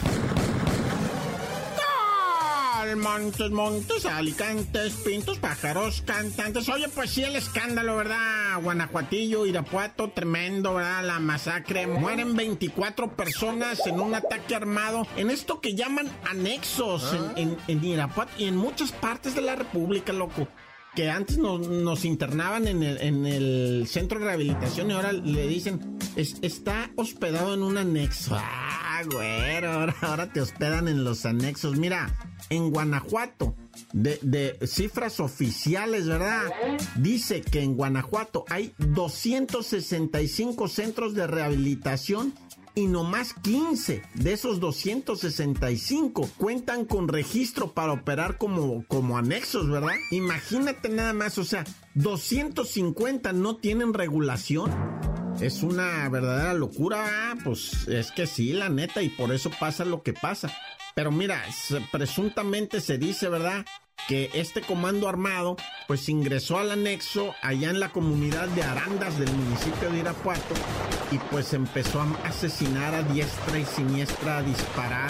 Montes, 2.93 3.49
montes, 3.49 4.05
alicantes, 4.05 4.93
pintos, 4.93 5.39
pájaros, 5.39 6.03
cantantes. 6.05 6.69
Oye, 6.69 6.87
pues 6.89 7.09
sí, 7.09 7.23
el 7.23 7.35
escándalo, 7.35 7.95
¿verdad? 7.95 8.61
Guanajuatillo, 8.61 9.45
Irapuato, 9.45 10.11
tremendo, 10.11 10.75
¿verdad? 10.75 11.03
La 11.03 11.19
masacre. 11.19 11.87
Mueren 11.87 12.35
24 12.35 13.15
personas 13.15 13.87
en 13.87 13.99
un 13.99 14.13
ataque 14.13 14.55
armado 14.55 15.07
en 15.15 15.31
esto 15.31 15.61
que 15.61 15.73
llaman 15.73 16.11
anexos 16.29 17.15
en, 17.35 17.57
en 17.67 17.83
Irapuato 17.83 18.31
y 18.37 18.45
en 18.45 18.55
muchas 18.55 18.91
partes 18.91 19.33
de 19.33 19.41
la 19.41 19.55
República, 19.55 20.13
loco 20.13 20.47
que 20.95 21.09
antes 21.09 21.37
nos, 21.37 22.05
internaban 22.05 22.67
en 22.67 22.83
el, 22.83 23.01
en 23.01 23.25
el, 23.25 23.87
centro 23.87 24.19
de 24.19 24.25
rehabilitación 24.25 24.89
y 24.89 24.93
ahora 24.93 25.11
le 25.11 25.47
dicen, 25.47 25.97
está 26.15 26.89
hospedado 26.95 27.53
en 27.53 27.63
un 27.63 27.77
anexo. 27.77 28.35
Ah, 28.35 29.01
güero, 29.09 29.71
ahora, 29.71 29.95
ahora, 30.01 30.31
te 30.31 30.41
hospedan 30.41 30.87
en 30.87 31.03
los 31.03 31.25
anexos. 31.25 31.77
Mira, 31.77 32.15
en 32.49 32.71
Guanajuato, 32.71 33.55
de, 33.93 34.19
de, 34.21 34.67
cifras 34.67 35.19
oficiales, 35.19 36.07
¿verdad? 36.07 36.43
Dice 36.95 37.41
que 37.41 37.61
en 37.61 37.75
Guanajuato 37.75 38.45
hay 38.49 38.73
265 38.77 40.67
centros 40.67 41.13
de 41.13 41.27
rehabilitación 41.27 42.33
y 42.75 42.87
no 42.87 43.03
más 43.03 43.33
15 43.33 44.03
de 44.13 44.33
esos 44.33 44.59
265 44.59 46.29
cuentan 46.37 46.85
con 46.85 47.07
registro 47.07 47.73
para 47.73 47.93
operar 47.93 48.37
como, 48.37 48.85
como 48.87 49.17
anexos, 49.17 49.69
¿verdad? 49.69 49.95
Imagínate 50.11 50.89
nada 50.89 51.13
más, 51.13 51.37
o 51.37 51.45
sea, 51.45 51.63
250 51.95 53.33
no 53.33 53.55
tienen 53.55 53.93
regulación. 53.93 54.71
Es 55.41 55.63
una 55.63 56.07
verdadera 56.09 56.53
locura, 56.53 57.37
pues 57.43 57.87
es 57.87 58.11
que 58.11 58.27
sí, 58.27 58.53
la 58.53 58.69
neta, 58.69 59.01
y 59.01 59.09
por 59.09 59.33
eso 59.33 59.51
pasa 59.59 59.83
lo 59.83 60.01
que 60.01 60.13
pasa. 60.13 60.53
Pero 60.95 61.11
mira, 61.11 61.43
presuntamente 61.91 62.79
se 62.79 62.97
dice, 62.97 63.27
¿verdad? 63.27 63.65
Que 64.07 64.29
este 64.33 64.61
comando 64.61 65.07
armado 65.07 65.57
pues 65.87 66.09
ingresó 66.09 66.59
al 66.59 66.71
anexo 66.71 67.33
allá 67.41 67.69
en 67.69 67.79
la 67.79 67.89
comunidad 67.89 68.47
de 68.49 68.63
Arandas 68.63 69.17
del 69.17 69.31
municipio 69.31 69.89
de 69.89 69.99
Irapuato 69.99 70.53
y 71.11 71.17
pues 71.17 71.53
empezó 71.53 72.01
a 72.01 72.07
asesinar 72.27 72.93
a 72.93 73.03
diestra 73.03 73.57
y 73.57 73.65
siniestra, 73.65 74.37
a 74.37 74.43
disparar 74.43 75.09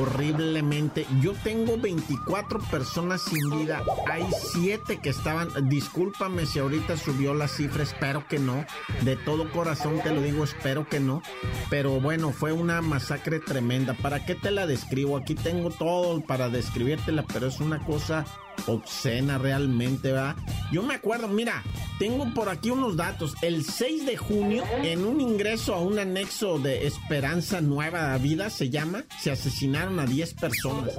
horriblemente. 0.00 1.06
Yo 1.20 1.32
tengo 1.44 1.76
24 1.78 2.60
personas 2.70 3.22
sin 3.22 3.50
vida. 3.50 3.82
Hay 4.10 4.24
7 4.52 5.00
que 5.00 5.10
estaban. 5.10 5.48
Discúlpame 5.68 6.46
si 6.46 6.58
ahorita 6.58 6.96
subió 6.96 7.34
la 7.34 7.48
cifra, 7.48 7.82
espero 7.82 8.26
que 8.28 8.38
no. 8.38 8.64
De 9.02 9.16
todo 9.16 9.50
corazón 9.50 10.00
te 10.02 10.12
lo 10.12 10.20
digo, 10.22 10.44
espero 10.44 10.88
que 10.88 11.00
no. 11.00 11.22
Pero 11.70 12.00
bueno, 12.00 12.32
fue 12.32 12.52
una 12.52 12.80
masacre 12.82 13.40
tremenda. 13.40 13.94
¿Para 13.94 14.24
qué 14.24 14.34
te 14.34 14.50
la 14.50 14.66
describo? 14.66 15.16
Aquí 15.16 15.34
tengo 15.34 15.70
todo 15.70 16.20
para 16.20 16.48
describírtela, 16.48 17.24
pero 17.32 17.46
es 17.46 17.60
una 17.60 17.84
cosa 17.84 18.24
obscena 18.66 19.38
realmente, 19.38 20.12
¿verdad? 20.12 20.36
Yo 20.70 20.82
me 20.82 20.94
acuerdo, 20.94 21.28
mira, 21.28 21.62
tengo 21.98 22.32
por 22.34 22.48
aquí 22.48 22.70
unos 22.70 22.96
datos. 22.96 23.34
El 23.42 23.64
6 23.64 24.06
de 24.06 24.16
junio, 24.16 24.64
en 24.82 25.04
un 25.04 25.20
ingreso 25.20 25.74
a 25.74 25.80
un 25.80 25.98
anexo 25.98 26.58
de 26.58 26.86
Esperanza 26.86 27.60
Nueva 27.60 28.16
Vida, 28.18 28.50
se 28.50 28.70
llama, 28.70 29.04
se 29.20 29.30
asesinaron 29.30 30.00
a 30.00 30.06
10 30.06 30.34
personas. 30.34 30.94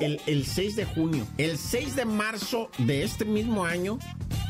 El, 0.00 0.20
el 0.26 0.46
6 0.46 0.76
de 0.76 0.84
junio. 0.84 1.26
El 1.38 1.58
6 1.58 1.96
de 1.96 2.04
marzo 2.04 2.70
de 2.78 3.02
este 3.02 3.24
mismo 3.24 3.64
año, 3.64 3.98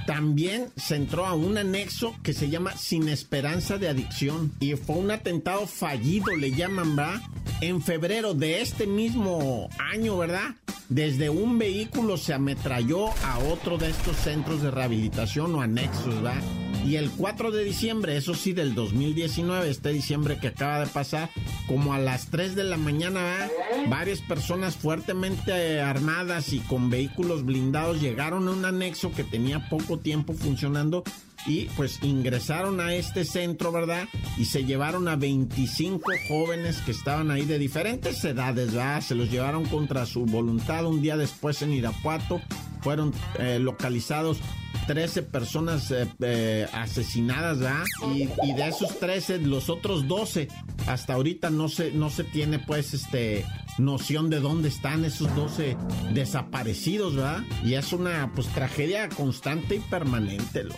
también 0.07 0.71
se 0.77 0.97
entró 0.97 1.27
a 1.27 1.35
un 1.35 1.57
anexo 1.57 2.15
que 2.23 2.35
se 2.35 2.51
llama 2.51 2.77
Sin 2.77 3.09
Esperanza 3.09 3.79
de 3.79 3.89
Adicción. 3.89 4.53
Y 4.61 4.75
fue 4.75 4.97
un 4.97 5.11
atentado 5.11 5.67
fallido, 5.67 6.35
le 6.37 6.51
llaman, 6.51 6.97
¿verdad? 6.97 7.21
En 7.61 7.81
febrero 7.83 8.35
de 8.35 8.61
este 8.61 8.87
mismo 8.87 9.71
año, 9.79 10.19
¿verdad? 10.19 10.57
Desde 10.89 11.31
un 11.31 11.59
vehículo 11.59 12.17
se 12.19 12.35
ametralló 12.35 13.09
a 13.25 13.39
otro 13.39 13.79
de 13.79 13.91
estos 13.91 14.17
centros 14.17 14.63
de 14.63 14.71
rehabilitación 14.71 15.55
o 15.55 15.63
anexos, 15.63 16.15
¿verdad? 16.17 16.43
Y 16.85 16.97
el 16.97 17.11
4 17.11 17.51
de 17.51 17.65
diciembre, 17.65 18.17
eso 18.17 18.35
sí, 18.35 18.53
del 18.53 18.75
2019, 18.75 19.71
este 19.71 19.91
diciembre 19.91 20.39
que 20.39 20.49
acaba 20.49 20.81
de 20.81 20.87
pasar, 20.87 21.31
como 21.67 21.95
a 21.95 21.99
las 21.99 22.27
3 22.27 22.55
de 22.55 22.65
la 22.65 22.77
mañana, 22.77 23.49
varias 23.89 24.21
personas 24.21 24.77
fuertemente 24.77 25.81
armadas 25.81 26.53
y 26.53 26.59
con 26.59 26.91
vehículos 26.91 27.45
blindados 27.45 28.03
llegaron 28.03 28.49
a 28.49 28.51
un 28.51 28.67
anexo 28.67 29.13
que 29.13 29.25
tenía 29.25 29.69
poco 29.71 29.99
tiempo 29.99 30.35
funcionando 30.35 31.05
y 31.47 31.67
pues 31.77 32.03
ingresaron 32.03 32.81
a 32.81 32.95
este 32.95 33.25
centro, 33.25 33.73
¿verdad? 33.73 34.07
Y 34.37 34.47
se 34.47 34.65
llevaron 34.65 35.09
a 35.09 35.17
25 35.17 36.11
jóvenes 36.29 36.79
que 36.79 36.91
estaban 36.91 37.31
ahí 37.31 37.45
de 37.45 37.59
diferentes 37.59 38.23
edades, 38.25 38.73
¿verdad? 38.73 39.01
Se 39.01 39.15
los 39.15 39.31
llevaron 39.31 39.65
contra 39.67 40.05
su 40.07 40.27
voluntad 40.27 40.87
un 40.87 41.03
día 41.03 41.17
después 41.17 41.63
en 41.63 41.73
Irapuato. 41.73 42.41
Fueron 42.83 43.15
eh, 43.39 43.59
localizados 43.59 44.39
13 44.87 45.23
personas 45.23 45.91
eh, 45.91 46.07
eh, 46.21 46.67
asesinadas, 46.73 47.59
¿verdad? 47.59 47.85
Y, 48.15 48.29
y, 48.43 48.53
de 48.53 48.69
esos 48.69 48.99
13, 48.99 49.39
los 49.39 49.69
otros 49.71 50.07
12, 50.07 50.49
hasta 50.87 51.15
ahorita 51.15 51.51
no 51.51 51.69
se, 51.69 51.93
no 51.93 52.11
se 52.11 52.25
tiene 52.25 52.59
pues 52.59 52.95
este 52.95 53.45
noción 53.79 54.31
de 54.31 54.41
dónde 54.41 54.69
están 54.69 55.05
esos 55.05 55.35
12 55.35 55.77
desaparecidos, 56.13 57.17
¿verdad? 57.17 57.43
Y 57.65 57.75
es 57.75 57.93
una 57.93 58.31
pues 58.35 58.49
tragedia 58.49 59.09
constante 59.09 59.77
y 59.77 59.81
permanente, 59.81 60.65
¿lo? 60.65 60.75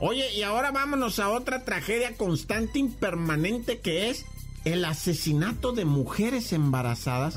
Oye, 0.00 0.34
y 0.34 0.42
ahora 0.42 0.70
vámonos 0.70 1.18
a 1.18 1.30
otra 1.30 1.64
tragedia 1.64 2.16
constante 2.16 2.78
y 2.78 2.88
permanente 2.88 3.80
que 3.80 4.10
es 4.10 4.26
el 4.64 4.84
asesinato 4.84 5.72
de 5.72 5.84
mujeres 5.84 6.52
embarazadas 6.52 7.34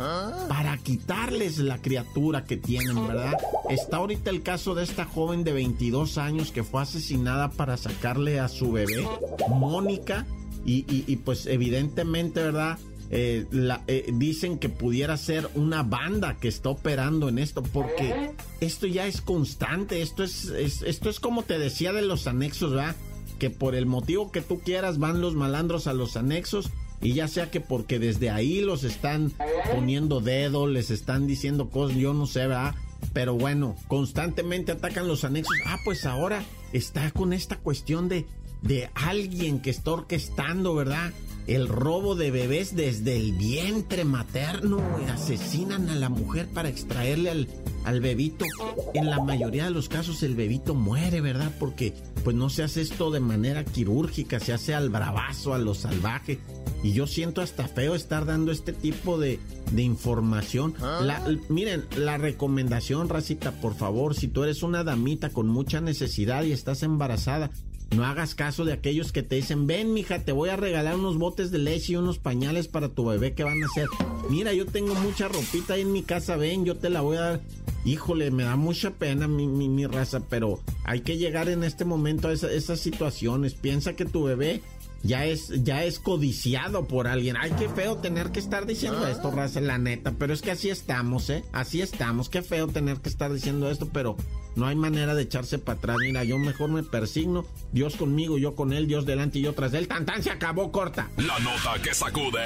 para 0.48 0.78
quitarles 0.78 1.58
la 1.60 1.82
criatura 1.82 2.46
que 2.46 2.58
tienen, 2.58 3.08
¿verdad? 3.08 3.34
Está 3.70 3.98
ahorita 3.98 4.30
el 4.30 4.44
caso 4.44 4.76
de 4.76 4.84
esta 4.84 5.06
joven 5.06 5.44
de 5.44 5.54
22 5.54 6.18
años 6.18 6.52
que 6.52 6.64
fue 6.64 6.82
asesinada 6.82 7.50
para 7.52 7.78
sacarle 7.78 8.40
a 8.40 8.48
su 8.48 8.72
bebé, 8.72 9.08
Mónica, 9.50 10.26
y, 10.66 10.86
y 10.88 11.16
pues 11.18 11.46
evidentemente, 11.46 12.42
¿verdad? 12.42 12.78
Eh, 13.10 13.46
la, 13.52 13.84
eh, 13.88 14.10
dicen 14.14 14.60
que 14.60 14.68
pudiera 14.68 15.16
ser 15.16 15.50
una 15.56 15.82
banda 15.82 16.36
que 16.40 16.50
está 16.50 16.70
operando 16.70 17.30
en 17.30 17.40
esto, 17.40 17.64
porque 17.64 18.32
esto 18.60 18.86
ya 18.86 19.08
es 19.08 19.22
constante, 19.22 20.02
esto 20.02 20.24
es, 20.24 20.46
esto 20.50 21.10
es 21.10 21.20
como 21.20 21.44
te 21.44 21.58
decía 21.58 21.94
de 21.94 22.02
los 22.02 22.28
anexos, 22.28 22.72
¿verdad? 22.72 22.96
Que 23.40 23.50
por 23.50 23.76
el 23.76 23.86
motivo 23.86 24.32
que 24.32 24.42
tú 24.42 24.60
quieras 24.60 24.98
van 24.98 25.22
los 25.22 25.36
malandros 25.36 25.88
a 25.88 25.94
los 25.94 26.18
anexos 26.18 26.70
y 27.02 27.14
ya 27.14 27.28
sea 27.28 27.52
que 27.52 27.62
porque 27.62 28.00
desde 28.00 28.30
ahí 28.30 28.62
los 28.62 28.84
están 28.84 29.32
poniendo 29.74 30.20
dedo, 30.20 30.68
les 30.68 30.90
están 30.90 31.28
diciendo 31.28 31.70
cosas, 31.70 31.98
yo 31.98 32.14
no 32.14 32.26
sé, 32.26 32.48
¿verdad? 32.48 32.76
Pero 33.14 33.36
bueno, 33.36 33.76
constantemente 33.88 34.72
atacan 34.72 35.08
los 35.08 35.24
anexos. 35.24 35.56
Ah, 35.66 35.78
pues 35.86 36.06
ahora 36.06 36.44
está 36.74 37.12
con 37.12 37.34
esta 37.34 37.58
cuestión 37.58 38.10
de, 38.10 38.26
de 38.62 38.90
alguien 38.96 39.60
que 39.60 39.70
está 39.70 39.92
orquestando, 39.92 40.74
¿verdad? 40.74 41.12
El 41.48 41.68
robo 41.68 42.16
de 42.16 42.30
bebés 42.30 42.76
desde 42.76 43.16
el 43.16 43.32
vientre 43.34 44.04
materno, 44.04 44.82
Asesinan 45.12 45.90
a 45.90 45.96
la 45.96 46.10
mujer 46.10 46.48
para 46.54 46.70
extraerle 46.70 47.30
al, 47.30 47.48
al 47.86 48.02
bebito. 48.02 48.46
En 48.94 49.10
la 49.10 49.20
mayoría 49.24 49.66
de 49.66 49.72
los 49.72 49.90
casos 49.90 50.22
el 50.24 50.36
bebito 50.36 50.76
muere, 50.76 51.22
¿verdad? 51.22 51.52
Porque 51.60 51.94
pues 52.24 52.36
no 52.36 52.50
se 52.50 52.64
hace 52.64 52.82
esto 52.82 53.12
de 53.12 53.20
manera 53.20 53.64
quirúrgica, 53.64 54.40
se 54.40 54.54
hace 54.54 54.76
al 54.76 54.90
bravazo, 54.90 55.54
a 55.54 55.58
lo 55.58 55.74
salvaje. 55.74 56.40
Y 56.84 56.92
yo 56.92 57.08
siento 57.08 57.42
hasta 57.42 57.68
feo 57.68 57.96
estar 57.96 58.26
dando 58.26 58.52
este 58.52 58.74
tipo 58.74 59.18
de, 59.18 59.40
de 59.72 59.82
información. 59.82 60.76
La, 60.80 61.24
miren, 61.50 61.86
la 61.98 62.18
recomendación, 62.18 63.10
Racita, 63.10 63.52
por 63.54 63.74
favor, 63.74 64.14
si 64.14 64.28
tú 64.28 64.44
eres 64.44 64.64
una 64.64 64.84
damita 64.84 65.30
con 65.30 65.48
mucha 65.48 65.82
necesidad 65.82 66.44
y 66.44 66.52
estás 66.52 66.84
embarazada, 66.84 67.50
no 67.96 68.06
hagas 68.06 68.36
caso 68.36 68.66
de 68.66 68.74
aquellos 68.74 69.12
que 69.12 69.24
te 69.24 69.36
dicen, 69.36 69.66
ven, 69.66 69.94
mija, 69.94 70.20
te 70.20 70.32
voy 70.32 70.50
a 70.50 70.56
regalar 70.56 70.96
unos 70.96 71.18
botes 71.18 71.52
de 71.52 71.58
leche 71.58 71.94
y 71.94 71.96
unos 71.96 72.20
pañales 72.20 72.68
para 72.68 72.90
tu 72.90 73.06
bebé 73.06 73.34
que 73.34 73.44
van 73.44 73.62
a 73.64 73.66
hacer. 73.66 73.88
Mira, 74.30 74.54
yo 74.54 74.66
tengo 74.66 74.94
mucha 74.96 75.28
ropita 75.28 75.76
ahí 75.76 75.82
en 75.82 75.92
mi 75.92 76.04
casa, 76.04 76.36
ven, 76.36 76.66
yo 76.66 76.76
te 76.76 76.90
la 76.90 77.02
voy 77.02 77.18
a 77.18 77.22
dar. 77.22 77.42
Híjole, 77.86 78.32
me 78.32 78.44
da 78.44 78.58
mucha 78.58 78.92
pena 78.92 79.28
mi, 79.30 79.48
mi, 79.48 79.86
raza, 79.86 80.22
pero 80.30 80.60
hay 80.84 81.02
que 81.02 81.18
llegar 81.18 81.48
en 81.48 81.64
este 81.64 81.86
momento 81.86 82.28
a 82.28 82.34
esas 82.34 82.80
situaciones. 82.80 83.54
Piensa 83.54 83.96
que 83.96 84.04
tu 84.04 84.24
bebé 84.24 84.62
ya 85.04 85.26
es, 85.26 85.64
ya 85.64 85.84
es 85.84 86.00
codiciado 86.00 86.88
por 86.88 87.08
alguien. 87.08 87.38
Ay, 87.38 87.52
qué 87.58 87.70
feo 87.70 87.98
tener 87.98 88.32
que 88.32 88.40
estar 88.40 88.66
diciendo 88.66 89.02
ah. 89.06 89.12
esto, 89.12 89.32
raza, 89.32 89.62
la 89.62 89.78
neta. 89.78 90.14
Pero 90.18 90.34
es 90.34 90.42
que 90.42 90.52
así 90.52 90.70
estamos, 90.70 91.30
¿eh? 91.30 91.44
Así 91.52 91.82
estamos. 91.82 92.30
Qué 92.30 92.42
feo 92.42 92.68
tener 92.68 92.98
que 92.98 93.10
estar 93.10 93.32
diciendo 93.32 93.70
esto, 93.70 93.90
pero 93.92 94.18
no 94.56 94.68
hay 94.68 94.76
manera 94.76 95.16
de 95.16 95.24
echarse 95.24 95.60
para 95.60 95.78
atrás. 95.78 95.98
Mira, 96.00 96.24
yo 96.24 96.38
mejor 96.38 96.70
me 96.70 96.84
persigno. 96.84 97.46
Dios 97.72 97.96
conmigo, 97.96 98.38
yo 98.38 98.56
con 98.56 98.74
él, 98.74 98.88
Dios 98.88 99.06
delante 99.06 99.40
y 99.40 99.44
yo 99.44 99.54
tras 99.54 99.74
él. 99.74 99.88
Tan 99.88 100.06
tan 100.06 100.24
se 100.24 100.32
acabó 100.32 100.72
corta. 100.72 101.10
La 101.18 101.40
nota 101.40 101.82
que 101.84 101.94
sacude. 101.94 102.46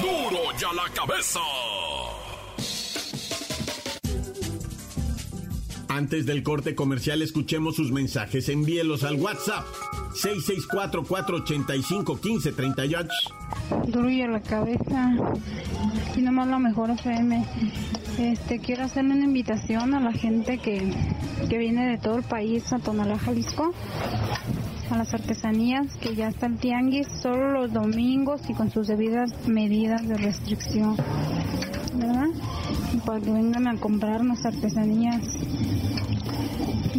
¡Duro! 0.00 0.30
¡Duro 0.30 0.58
ya 0.58 0.72
la 0.72 0.92
cabeza! 0.94 1.40
Antes 5.88 6.24
del 6.24 6.44
corte 6.44 6.74
comercial, 6.74 7.20
escuchemos 7.20 7.74
sus 7.76 7.90
mensajes. 7.90 8.48
Envíelos 8.48 9.02
al 9.02 9.16
WhatsApp 9.16 9.66
664-485-1538. 10.14 13.08
Duro 13.86 14.28
la 14.28 14.40
cabeza. 14.40 15.14
Y 16.16 16.22
nomás 16.22 16.48
la 16.48 16.58
mejor 16.58 16.90
FM. 16.90 17.44
Este, 18.18 18.58
quiero 18.58 18.84
hacerle 18.84 19.14
una 19.14 19.24
invitación 19.24 19.94
a 19.94 20.00
la 20.00 20.12
gente 20.12 20.58
que, 20.58 20.92
que 21.48 21.58
viene 21.58 21.88
de 21.88 21.98
todo 21.98 22.16
el 22.16 22.24
país 22.24 22.72
a 22.72 22.78
Tonalá, 22.78 23.18
Jalisco 23.18 23.72
a 24.90 24.96
las 24.96 25.14
artesanías 25.14 25.94
que 25.96 26.16
ya 26.16 26.28
están 26.28 26.56
tianguis 26.56 27.06
solo 27.22 27.52
los 27.52 27.72
domingos 27.72 28.40
y 28.48 28.54
con 28.54 28.70
sus 28.70 28.88
debidas 28.88 29.30
medidas 29.46 30.06
de 30.06 30.16
restricción. 30.16 30.96
¿Verdad? 31.94 32.28
Para 33.04 33.20
que 33.20 33.30
vengan 33.30 33.68
a 33.68 33.76
comprarnos 33.76 34.44
artesanías 34.44 35.22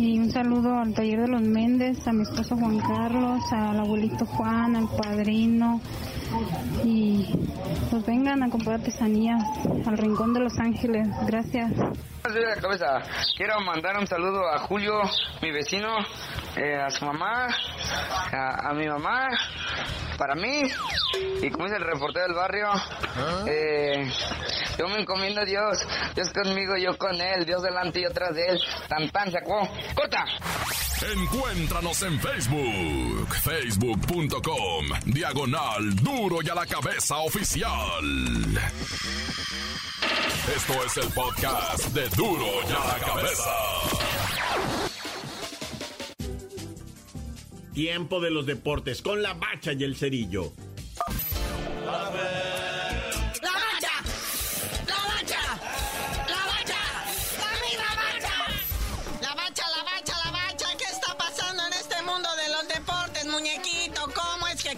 y 0.01 0.17
un 0.17 0.31
saludo 0.31 0.77
al 0.79 0.95
taller 0.95 1.21
de 1.21 1.27
los 1.27 1.43
Méndez, 1.43 2.07
a 2.07 2.11
mi 2.11 2.23
esposo 2.23 2.57
Juan 2.57 2.79
Carlos, 2.79 3.39
al 3.51 3.79
abuelito 3.79 4.25
Juan, 4.25 4.75
al 4.75 4.87
padrino. 4.87 5.79
Y 6.83 7.29
pues 7.89 8.05
vengan 8.05 8.43
a 8.43 8.49
comprar 8.49 8.75
artesanías 8.75 9.41
al 9.85 9.97
Rincón 9.97 10.33
de 10.33 10.41
Los 10.41 10.57
Ángeles. 10.59 11.07
Gracias. 11.27 11.71
Quiero 13.35 13.59
mandar 13.61 13.97
un 13.97 14.07
saludo 14.07 14.47
a 14.47 14.59
Julio, 14.59 15.01
mi 15.41 15.51
vecino, 15.51 15.89
eh, 16.55 16.75
a 16.75 16.89
su 16.89 17.03
mamá, 17.03 17.47
a, 18.31 18.73
mi 18.73 18.87
mamá, 18.87 19.27
para 20.17 20.35
mí, 20.35 20.61
y 21.41 21.49
como 21.49 21.65
es 21.65 21.73
el 21.73 21.81
reportero 21.81 22.27
del 22.27 22.35
barrio, 22.35 22.69
eh, 23.47 24.09
yo 24.77 24.87
me 24.87 25.01
encomiendo 25.01 25.41
a 25.41 25.45
Dios, 25.45 25.79
Dios 26.15 26.31
conmigo, 26.31 26.77
yo 26.77 26.97
con 26.97 27.19
él, 27.19 27.45
Dios 27.45 27.63
delante 27.63 27.99
y 27.99 28.05
atrás 28.05 28.35
de 28.35 28.45
él, 28.45 28.59
tan 28.87 29.09
tan, 29.09 29.31
se 29.31 29.39
acabó, 29.39 29.67
corta. 29.95 30.23
Encuéntranos 31.03 32.03
en 32.03 32.19
Facebook, 32.19 33.33
facebook.com, 33.43 34.85
diagonal 35.05 35.95
duro 35.95 36.43
y 36.43 36.49
a 36.49 36.53
la 36.53 36.67
cabeza 36.67 37.17
oficial. 37.17 38.05
Esto 40.55 40.73
es 40.85 40.97
el 40.97 41.11
podcast 41.11 41.87
de 41.95 42.07
duro 42.09 42.45
y 42.69 42.71
a 42.71 42.85
la 42.85 42.99
cabeza. 43.03 43.51
Tiempo 47.73 48.19
de 48.19 48.29
los 48.29 48.45
deportes 48.45 49.01
con 49.01 49.23
la 49.23 49.33
bacha 49.33 49.73
y 49.73 49.83
el 49.83 49.95
cerillo. 49.95 50.53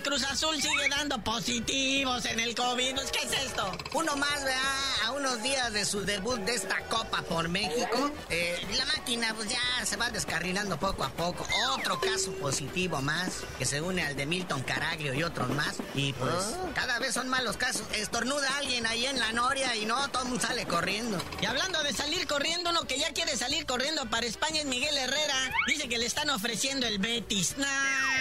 Cruz 0.01 0.23
Azul 0.23 0.59
sigue 0.61 0.89
dando 0.89 1.23
positivos 1.23 2.25
en 2.25 2.39
el 2.39 2.55
COVID. 2.55 2.95
¿Qué 3.11 3.19
es 3.25 3.43
esto? 3.45 3.71
Uno 3.93 4.15
más, 4.15 4.43
¿verdad? 4.43 4.61
A 5.05 5.11
unos 5.11 5.43
días 5.43 5.71
de 5.71 5.85
su 5.85 6.01
debut 6.01 6.39
de 6.41 6.55
esta 6.55 6.79
Copa 6.85 7.21
por 7.23 7.47
México. 7.49 8.11
Eh, 8.29 8.59
la 8.75 8.85
máquina, 8.85 9.33
pues 9.35 9.49
ya 9.49 9.85
se 9.85 9.95
va 9.97 10.09
descarrilando 10.09 10.79
poco 10.79 11.03
a 11.03 11.09
poco. 11.09 11.45
Otro 11.77 11.99
caso 11.99 12.31
positivo 12.33 13.01
más, 13.01 13.43
que 13.57 13.65
se 13.65 13.81
une 13.81 14.03
al 14.03 14.15
de 14.15 14.25
Milton 14.25 14.63
Caraglio 14.63 15.13
y 15.13 15.23
otros 15.23 15.49
más. 15.49 15.75
Y 15.93 16.13
pues 16.13 16.31
ah. 16.33 16.71
cada 16.73 16.99
vez 16.99 17.13
son 17.13 17.29
más 17.29 17.43
los 17.43 17.57
casos. 17.57 17.83
Estornuda 17.93 18.57
alguien 18.57 18.87
ahí 18.87 19.05
en 19.05 19.19
la 19.19 19.31
noria 19.31 19.75
y 19.75 19.85
no, 19.85 20.09
todo 20.09 20.23
el 20.23 20.29
mundo 20.29 20.45
sale 20.45 20.65
corriendo. 20.65 21.21
Y 21.41 21.45
hablando 21.45 21.83
de 21.83 21.93
salir 21.93 22.25
corriendo, 22.27 22.71
uno 22.71 22.81
que 22.87 22.97
ya 22.97 23.11
quiere 23.13 23.37
salir 23.37 23.65
corriendo 23.65 24.09
para 24.09 24.25
España 24.25 24.61
es 24.61 24.65
Miguel 24.65 24.97
Herrera. 24.97 25.51
Dice 25.67 25.87
que 25.87 25.97
le 25.97 26.05
están 26.05 26.29
ofreciendo 26.29 26.87
el 26.87 26.97
Betis. 26.97 27.57
Nah, 27.57 28.12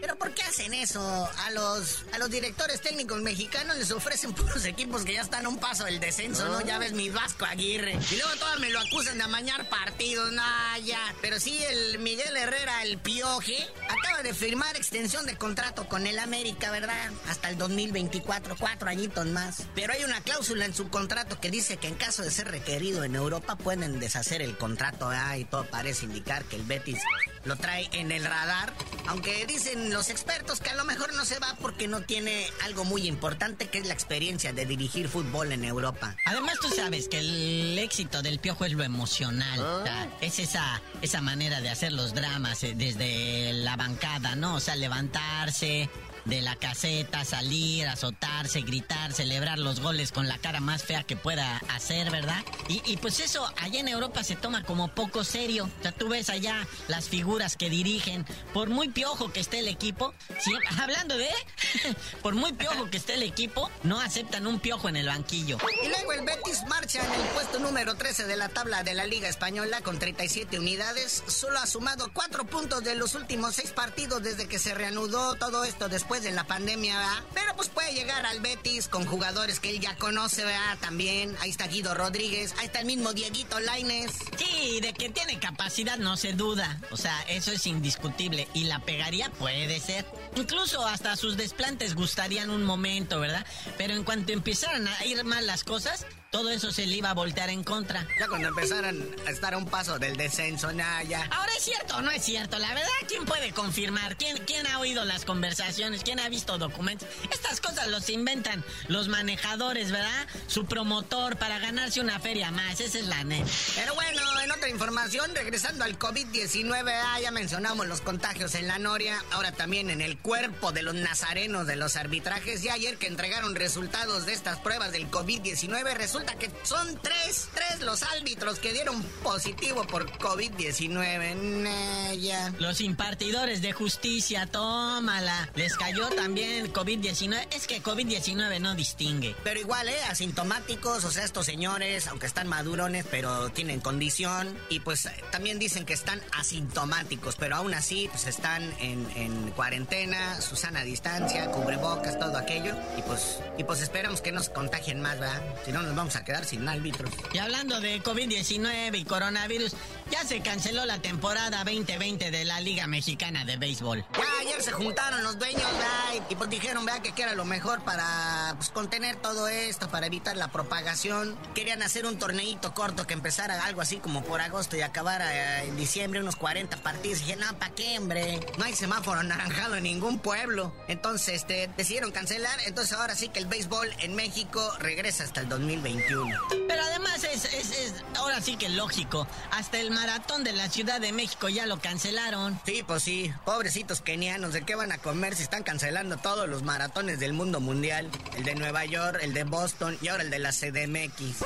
Pero 0.00 0.16
¿por 0.16 0.32
qué 0.34 0.42
hacen 0.42 0.74
eso? 0.74 1.00
A 1.00 1.50
los, 1.50 2.04
a 2.12 2.18
los 2.18 2.30
directores 2.30 2.80
técnicos 2.80 3.20
mexicanos 3.20 3.76
les 3.76 3.90
ofrecen 3.90 4.32
puros 4.34 4.64
equipos 4.64 5.04
que 5.04 5.14
ya 5.14 5.22
están 5.22 5.46
a 5.46 5.48
un 5.48 5.58
paso 5.58 5.84
del 5.84 6.00
descenso, 6.00 6.48
¿no? 6.48 6.60
Ya 6.60 6.78
ves 6.78 6.92
mi 6.92 7.10
Vasco 7.10 7.44
Aguirre. 7.44 7.98
Y 8.10 8.16
luego 8.16 8.34
todos 8.38 8.60
me 8.60 8.70
lo 8.70 8.80
acusan 8.80 9.18
de 9.18 9.24
amañar 9.24 9.68
partidos, 9.68 10.32
no, 10.32 10.42
ya. 10.84 11.14
Pero 11.20 11.38
sí, 11.40 11.58
el 11.62 11.98
Miguel 11.98 12.36
Herrera, 12.36 12.82
el 12.82 12.98
Pioje, 12.98 13.66
acaba 13.88 14.22
de 14.22 14.34
firmar 14.34 14.76
extensión 14.76 15.26
de 15.26 15.36
contrato 15.36 15.88
con 15.88 16.06
el 16.06 16.18
América, 16.18 16.70
¿verdad? 16.70 17.10
Hasta 17.28 17.50
el 17.50 17.58
2024, 17.58 18.56
cuatro 18.58 18.88
añitos 18.88 19.26
más. 19.26 19.64
Pero 19.74 19.92
hay 19.92 20.04
una 20.04 20.20
cláusula 20.20 20.64
en 20.64 20.74
su 20.74 20.88
contrato 20.88 21.40
que 21.40 21.50
dice 21.50 21.76
que 21.76 21.88
en 21.88 21.94
caso 21.94 22.22
de 22.22 22.30
ser 22.30 22.50
requerido 22.50 23.04
en 23.04 23.14
Europa 23.14 23.56
pueden 23.56 24.00
deshacer 24.00 24.42
el 24.42 24.56
contrato, 24.56 25.08
¿verdad? 25.08 25.36
Y 25.36 25.44
todo 25.44 25.64
parece 25.64 26.06
indicar 26.06 26.44
que 26.44 26.56
el 26.56 26.62
Betis 26.62 26.98
lo 27.44 27.56
trae 27.56 27.88
en 27.92 28.12
el 28.12 28.24
radar. 28.24 28.72
Aunque 29.06 29.44
dicen 29.46 29.92
los 29.92 30.10
expertos 30.10 30.60
que 30.60 30.70
a 30.70 30.74
lo 30.74 30.84
mejor 30.84 31.14
no 31.14 31.24
se 31.24 31.38
va 31.38 31.56
porque 31.60 31.88
no 31.88 32.02
tiene 32.02 32.46
algo 32.64 32.84
muy 32.84 33.06
importante 33.06 33.68
que 33.68 33.78
es 33.78 33.86
la 33.86 33.94
experiencia 33.94 34.52
de 34.52 34.66
dirigir 34.66 35.08
fútbol 35.08 35.52
en 35.52 35.64
Europa. 35.64 36.16
Además, 36.26 36.58
tú 36.60 36.68
sabes 36.68 37.08
que 37.08 37.18
el 37.18 37.78
éxito 37.78 38.22
del 38.22 38.38
piojo 38.38 38.64
es 38.64 38.72
lo 38.72 38.84
emocional. 38.84 39.84
Sea, 39.84 40.08
es 40.20 40.38
esa, 40.38 40.82
esa 41.02 41.20
manera 41.20 41.60
de 41.60 41.70
hacer 41.70 41.92
los 41.92 42.14
dramas 42.14 42.62
eh, 42.62 42.74
desde 42.76 43.52
la 43.52 43.76
bancada, 43.76 44.36
¿no? 44.36 44.56
O 44.56 44.60
sea, 44.60 44.76
levantarse 44.76 45.88
de 46.24 46.40
la 46.42 46.56
caseta, 46.56 47.24
salir, 47.24 47.86
azotarse, 47.88 48.60
gritar, 48.62 49.12
celebrar 49.12 49.58
los 49.58 49.80
goles 49.80 50.12
con 50.12 50.28
la 50.28 50.38
cara 50.38 50.60
más 50.60 50.82
fea 50.84 51.02
que 51.04 51.16
pueda 51.16 51.58
hacer, 51.74 52.10
¿verdad? 52.10 52.42
Y, 52.68 52.82
y 52.84 52.96
pues 52.96 53.20
eso 53.20 53.50
allá 53.56 53.80
en 53.80 53.88
Europa 53.88 54.22
se 54.24 54.36
toma 54.36 54.62
como 54.64 54.88
poco 54.88 55.24
serio. 55.24 55.68
O 55.78 55.82
sea, 55.82 55.92
tú 55.92 56.08
ves 56.08 56.28
allá 56.30 56.66
las 56.88 57.08
figuras 57.08 57.56
que 57.56 57.70
dirigen, 57.70 58.26
por 58.52 58.68
muy 58.68 58.88
piojo 58.88 59.32
que 59.32 59.40
esté 59.40 59.60
el 59.60 59.68
equipo, 59.68 60.14
si- 60.40 60.52
hablando 60.80 61.16
de, 61.16 61.28
por 62.22 62.34
muy 62.34 62.52
piojo 62.52 62.90
que 62.90 62.96
esté 62.98 63.14
el 63.14 63.22
equipo, 63.22 63.70
no 63.82 64.00
aceptan 64.00 64.46
un 64.46 64.60
piojo 64.60 64.88
en 64.88 64.96
el 64.96 65.06
banquillo. 65.06 65.58
Y 65.84 65.88
luego 65.88 66.12
el 66.12 66.24
Betis 66.24 66.62
marcha 66.68 67.04
en 67.04 67.12
el 67.20 67.26
puesto 67.28 67.58
número 67.58 67.94
13 67.94 68.26
de 68.26 68.36
la 68.36 68.48
tabla 68.48 68.82
de 68.82 68.94
la 68.94 69.06
Liga 69.06 69.28
Española 69.28 69.80
con 69.82 69.98
37 69.98 70.58
unidades. 70.58 71.22
Solo 71.26 71.58
ha 71.58 71.66
sumado 71.66 72.10
4 72.12 72.44
puntos 72.44 72.82
de 72.84 72.94
los 72.94 73.14
últimos 73.14 73.54
6 73.54 73.70
partidos 73.72 74.22
desde 74.22 74.46
que 74.48 74.58
se 74.58 74.74
reanudó 74.74 75.34
todo 75.36 75.64
esto 75.64 75.88
después 75.88 76.09
de 76.18 76.32
la 76.32 76.44
pandemia, 76.44 76.98
¿verdad? 76.98 77.24
Pero 77.32 77.54
pues 77.54 77.68
puede 77.68 77.94
llegar 77.94 78.26
al 78.26 78.40
Betis 78.40 78.88
con 78.88 79.06
jugadores 79.06 79.60
que 79.60 79.70
él 79.70 79.80
ya 79.80 79.94
conoce, 79.94 80.44
¿verdad? 80.44 80.76
También. 80.80 81.36
Ahí 81.40 81.50
está 81.50 81.68
Guido 81.68 81.94
Rodríguez, 81.94 82.52
ahí 82.58 82.66
está 82.66 82.80
el 82.80 82.86
mismo 82.86 83.12
Dieguito 83.12 83.60
Laines. 83.60 84.12
Sí, 84.36 84.80
de 84.80 84.92
que 84.92 85.08
tiene 85.08 85.38
capacidad 85.38 85.96
no 85.98 86.16
se 86.16 86.32
duda. 86.32 86.80
O 86.90 86.96
sea, 86.96 87.16
eso 87.28 87.52
es 87.52 87.64
indiscutible. 87.66 88.48
Y 88.54 88.64
la 88.64 88.80
pegaría 88.80 89.30
puede 89.30 89.78
ser. 89.78 90.04
Incluso 90.34 90.84
hasta 90.84 91.16
sus 91.16 91.36
desplantes 91.36 91.94
gustarían 91.94 92.50
un 92.50 92.64
momento, 92.64 93.20
¿verdad? 93.20 93.46
Pero 93.78 93.94
en 93.94 94.02
cuanto 94.02 94.32
empezaran 94.32 94.88
a 94.88 95.04
ir 95.06 95.22
mal 95.22 95.46
las 95.46 95.62
cosas, 95.62 96.06
todo 96.30 96.50
eso 96.50 96.70
se 96.70 96.86
le 96.86 96.96
iba 96.96 97.10
a 97.10 97.14
voltear 97.14 97.50
en 97.50 97.64
contra. 97.64 98.06
Ya 98.18 98.28
cuando 98.28 98.48
empezaran 98.48 99.04
a 99.26 99.30
estar 99.30 99.52
a 99.52 99.58
un 99.58 99.66
paso 99.66 99.98
del 99.98 100.16
descenso, 100.16 100.72
nada, 100.72 101.02
ya. 101.02 101.24
Ahora 101.24 101.50
es 101.56 101.64
cierto 101.64 101.96
o 101.96 102.02
no 102.02 102.10
es 102.12 102.24
cierto, 102.24 102.56
la 102.60 102.68
verdad, 102.68 102.88
¿quién 103.08 103.24
puede 103.24 103.50
confirmar? 103.50 104.16
¿Quién, 104.16 104.38
¿Quién 104.46 104.64
ha 104.68 104.78
oído 104.78 105.04
las 105.04 105.24
conversaciones? 105.24 106.04
¿Quién 106.04 106.20
ha 106.20 106.28
visto 106.28 106.56
documentos? 106.56 107.08
Estas 107.32 107.60
cosas 107.60 107.88
los 107.88 108.08
inventan 108.10 108.64
los 108.86 109.08
manejadores, 109.08 109.90
¿verdad? 109.90 110.28
Su 110.46 110.66
promotor 110.66 111.36
para 111.36 111.58
ganarse 111.58 112.00
una 112.00 112.20
feria 112.20 112.52
más, 112.52 112.78
esa 112.78 113.00
es 113.00 113.08
la 113.08 113.24
neta. 113.24 113.50
Pero 113.74 113.94
bueno, 113.96 114.20
en 114.44 114.52
otra 114.52 114.68
información, 114.68 115.34
regresando 115.34 115.82
al 115.82 115.98
COVID-19, 115.98 116.92
ah, 116.94 117.20
ya 117.20 117.32
mencionamos 117.32 117.88
los 117.88 118.02
contagios 118.02 118.54
en 118.54 118.68
la 118.68 118.78
Noria, 118.78 119.20
ahora 119.32 119.50
también 119.50 119.90
en 119.90 120.00
el 120.00 120.16
cuerpo 120.16 120.70
de 120.70 120.82
los 120.82 120.94
nazarenos 120.94 121.66
de 121.66 121.74
los 121.74 121.96
arbitrajes. 121.96 122.62
Ya 122.62 122.74
ayer 122.74 122.98
que 122.98 123.08
entregaron 123.08 123.56
resultados 123.56 124.26
de 124.26 124.32
estas 124.32 124.60
pruebas 124.60 124.92
del 124.92 125.10
COVID-19, 125.10 125.94
resulta 125.94 126.19
que 126.38 126.50
son 126.62 126.98
tres, 127.02 127.48
tres 127.54 127.80
los 127.80 128.02
árbitros 128.02 128.58
que 128.58 128.72
dieron 128.72 129.02
positivo 129.22 129.86
por 129.86 130.10
COVID-19. 130.18 131.34
Nah, 131.36 132.12
ya. 132.14 132.52
Los 132.58 132.80
impartidores 132.80 133.62
de 133.62 133.72
justicia, 133.72 134.46
tómala. 134.46 135.50
Les 135.54 135.76
cayó 135.76 136.08
también 136.10 136.72
COVID-19. 136.72 137.48
Es 137.52 137.66
que 137.66 137.82
COVID-19 137.82 138.60
no 138.60 138.74
distingue. 138.74 139.34
Pero 139.44 139.60
igual, 139.60 139.88
¿eh? 139.88 140.02
Asintomáticos, 140.08 141.04
o 141.04 141.10
sea, 141.10 141.24
estos 141.24 141.46
señores, 141.46 142.06
aunque 142.08 142.26
están 142.26 142.48
madurones, 142.48 143.06
pero 143.10 143.50
tienen 143.50 143.80
condición. 143.80 144.56
Y 144.68 144.80
pues 144.80 145.06
eh, 145.06 145.12
también 145.30 145.58
dicen 145.58 145.84
que 145.84 145.94
están 145.94 146.20
asintomáticos, 146.32 147.36
pero 147.36 147.56
aún 147.56 147.74
así, 147.74 148.08
pues 148.10 148.26
están 148.26 148.62
en, 148.80 149.08
en 149.16 149.50
cuarentena, 149.52 150.40
su 150.40 150.56
sana 150.56 150.82
distancia, 150.82 151.50
cubrebocas, 151.50 152.18
todo 152.18 152.36
aquello. 152.36 152.74
Y 152.96 153.02
pues, 153.02 153.40
y 153.58 153.64
pues 153.64 153.80
esperamos 153.80 154.20
que 154.20 154.32
no 154.32 154.42
se 154.42 154.52
contagien 154.52 155.00
más, 155.00 155.18
¿verdad? 155.18 155.42
Si 155.64 155.72
no, 155.72 155.82
nos 155.82 155.94
vamos 155.94 156.09
a 156.16 156.24
quedar 156.24 156.44
sin 156.44 156.68
árbitros. 156.68 157.10
Y 157.32 157.38
hablando 157.38 157.80
de 157.80 158.02
COVID-19 158.02 158.98
y 158.98 159.04
coronavirus, 159.04 159.74
ya 160.10 160.24
se 160.24 160.40
canceló 160.40 160.84
la 160.86 161.00
temporada 161.00 161.62
2020 161.64 162.30
de 162.30 162.44
la 162.44 162.60
Liga 162.60 162.86
Mexicana 162.86 163.44
de 163.44 163.56
Béisbol. 163.56 164.04
Ya 164.12 164.40
ayer 164.40 164.62
se 164.62 164.72
juntaron 164.72 165.22
los 165.22 165.38
dueños, 165.38 165.62
¿verdad? 165.62 166.26
Y, 166.28 166.34
pues 166.34 166.50
dijeron, 166.50 166.84
¿verdad? 166.84 167.02
Que, 167.02 167.12
que 167.12 167.22
era 167.22 167.34
lo 167.34 167.44
mejor 167.44 167.82
para 167.82 168.54
pues, 168.56 168.70
contener 168.70 169.16
todo 169.16 169.48
esto, 169.48 169.88
para 169.88 170.06
evitar 170.06 170.36
la 170.36 170.48
propagación. 170.48 171.38
Querían 171.54 171.82
hacer 171.82 172.06
un 172.06 172.18
torneito 172.18 172.74
corto 172.74 173.06
que 173.06 173.14
empezara 173.14 173.64
algo 173.64 173.80
así 173.80 173.98
como 173.98 174.22
por 174.22 174.40
agosto 174.40 174.76
y 174.76 174.82
acabara 174.82 175.62
eh, 175.62 175.68
en 175.68 175.76
diciembre, 175.76 176.20
unos 176.20 176.36
40 176.36 176.76
partidos. 176.78 177.20
Y 177.20 177.24
dije, 177.24 177.36
no, 177.36 177.58
¿para 177.58 177.74
qué, 177.74 177.98
hombre? 177.98 178.40
No 178.58 178.64
hay 178.64 178.74
semáforo 178.74 179.20
anaranjado 179.20 179.76
en 179.76 179.84
ningún 179.84 180.18
pueblo. 180.18 180.74
Entonces, 180.88 181.34
este, 181.34 181.70
decidieron 181.76 182.10
cancelar. 182.10 182.58
Entonces 182.66 182.96
ahora 182.96 183.14
sí 183.14 183.28
que 183.28 183.38
el 183.38 183.46
béisbol 183.46 183.88
en 184.00 184.14
México 184.14 184.72
regresa 184.78 185.24
hasta 185.24 185.40
el 185.40 185.48
2021. 185.48 186.36
Pero 186.66 186.82
además 186.82 187.24
es, 187.24 187.44
es, 187.44 187.70
es 187.70 187.94
ahora 188.16 188.40
sí 188.40 188.56
que 188.56 188.68
lógico. 188.68 189.26
Hasta 189.52 189.78
el 189.78 189.90
maratón 190.00 190.44
de 190.44 190.52
la 190.52 190.70
Ciudad 190.70 190.98
de 190.98 191.12
México 191.12 191.50
ya 191.50 191.66
lo 191.66 191.78
cancelaron. 191.78 192.58
Sí, 192.64 192.82
pues 192.86 193.02
sí. 193.02 193.30
Pobrecitos 193.44 194.00
kenianos, 194.00 194.54
¿de 194.54 194.62
qué 194.62 194.74
van 194.74 194.92
a 194.92 194.98
comer 194.98 195.34
si 195.34 195.42
están 195.42 195.62
cancelando 195.62 196.16
todos 196.16 196.48
los 196.48 196.62
maratones 196.62 197.20
del 197.20 197.34
mundo 197.34 197.60
mundial? 197.60 198.08
El 198.34 198.44
de 198.44 198.54
Nueva 198.54 198.86
York, 198.86 199.18
el 199.20 199.34
de 199.34 199.44
Boston 199.44 199.98
y 200.00 200.08
ahora 200.08 200.22
el 200.22 200.30
de 200.30 200.38
la 200.38 200.52
CDMX. 200.52 201.44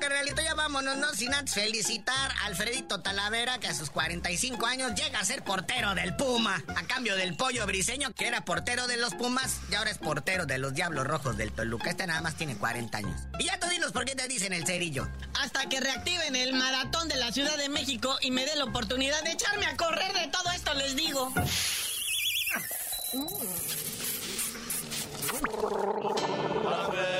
Carnalito, 0.00 0.40
ya 0.42 0.54
vámonos, 0.54 0.96
¿no? 0.96 1.12
Sin 1.12 1.34
antes 1.34 1.54
felicitar 1.54 2.32
a 2.42 2.46
Alfredito 2.46 3.00
Talavera, 3.00 3.58
que 3.58 3.68
a 3.68 3.74
sus 3.74 3.90
45 3.90 4.66
años 4.66 4.94
llega 4.94 5.20
a 5.20 5.24
ser 5.24 5.44
portero 5.44 5.94
del 5.94 6.16
Puma. 6.16 6.62
A 6.74 6.82
cambio 6.84 7.16
del 7.16 7.36
pollo 7.36 7.66
briseño, 7.66 8.12
que 8.14 8.26
era 8.26 8.44
portero 8.44 8.86
de 8.86 8.96
los 8.96 9.14
Pumas, 9.14 9.60
y 9.70 9.74
ahora 9.74 9.90
es 9.90 9.98
portero 9.98 10.46
de 10.46 10.58
los 10.58 10.72
Diablos 10.72 11.06
Rojos 11.06 11.36
del 11.36 11.52
Toluca. 11.52 11.90
Este 11.90 12.06
nada 12.06 12.22
más 12.22 12.34
tiene 12.36 12.56
40 12.56 12.98
años. 12.98 13.20
Y 13.38 13.44
ya 13.44 13.60
tú 13.60 13.68
dinos 13.68 13.92
por 13.92 14.06
qué 14.06 14.14
te 14.14 14.26
dicen 14.26 14.54
el 14.54 14.66
cerillo. 14.66 15.06
Hasta 15.38 15.68
que 15.68 15.80
reactiven 15.80 16.34
el 16.34 16.54
maratón 16.54 17.08
de 17.08 17.16
la 17.16 17.30
Ciudad 17.30 17.56
de 17.58 17.68
México 17.68 18.16
y 18.22 18.30
me 18.30 18.46
dé 18.46 18.56
la 18.56 18.64
oportunidad 18.64 19.22
de 19.22 19.32
echarme 19.32 19.66
a 19.66 19.76
correr 19.76 20.12
de 20.14 20.28
todo 20.28 20.50
esto, 20.52 20.72
les 20.74 20.96
digo. 20.96 21.32
¡La 26.64 27.19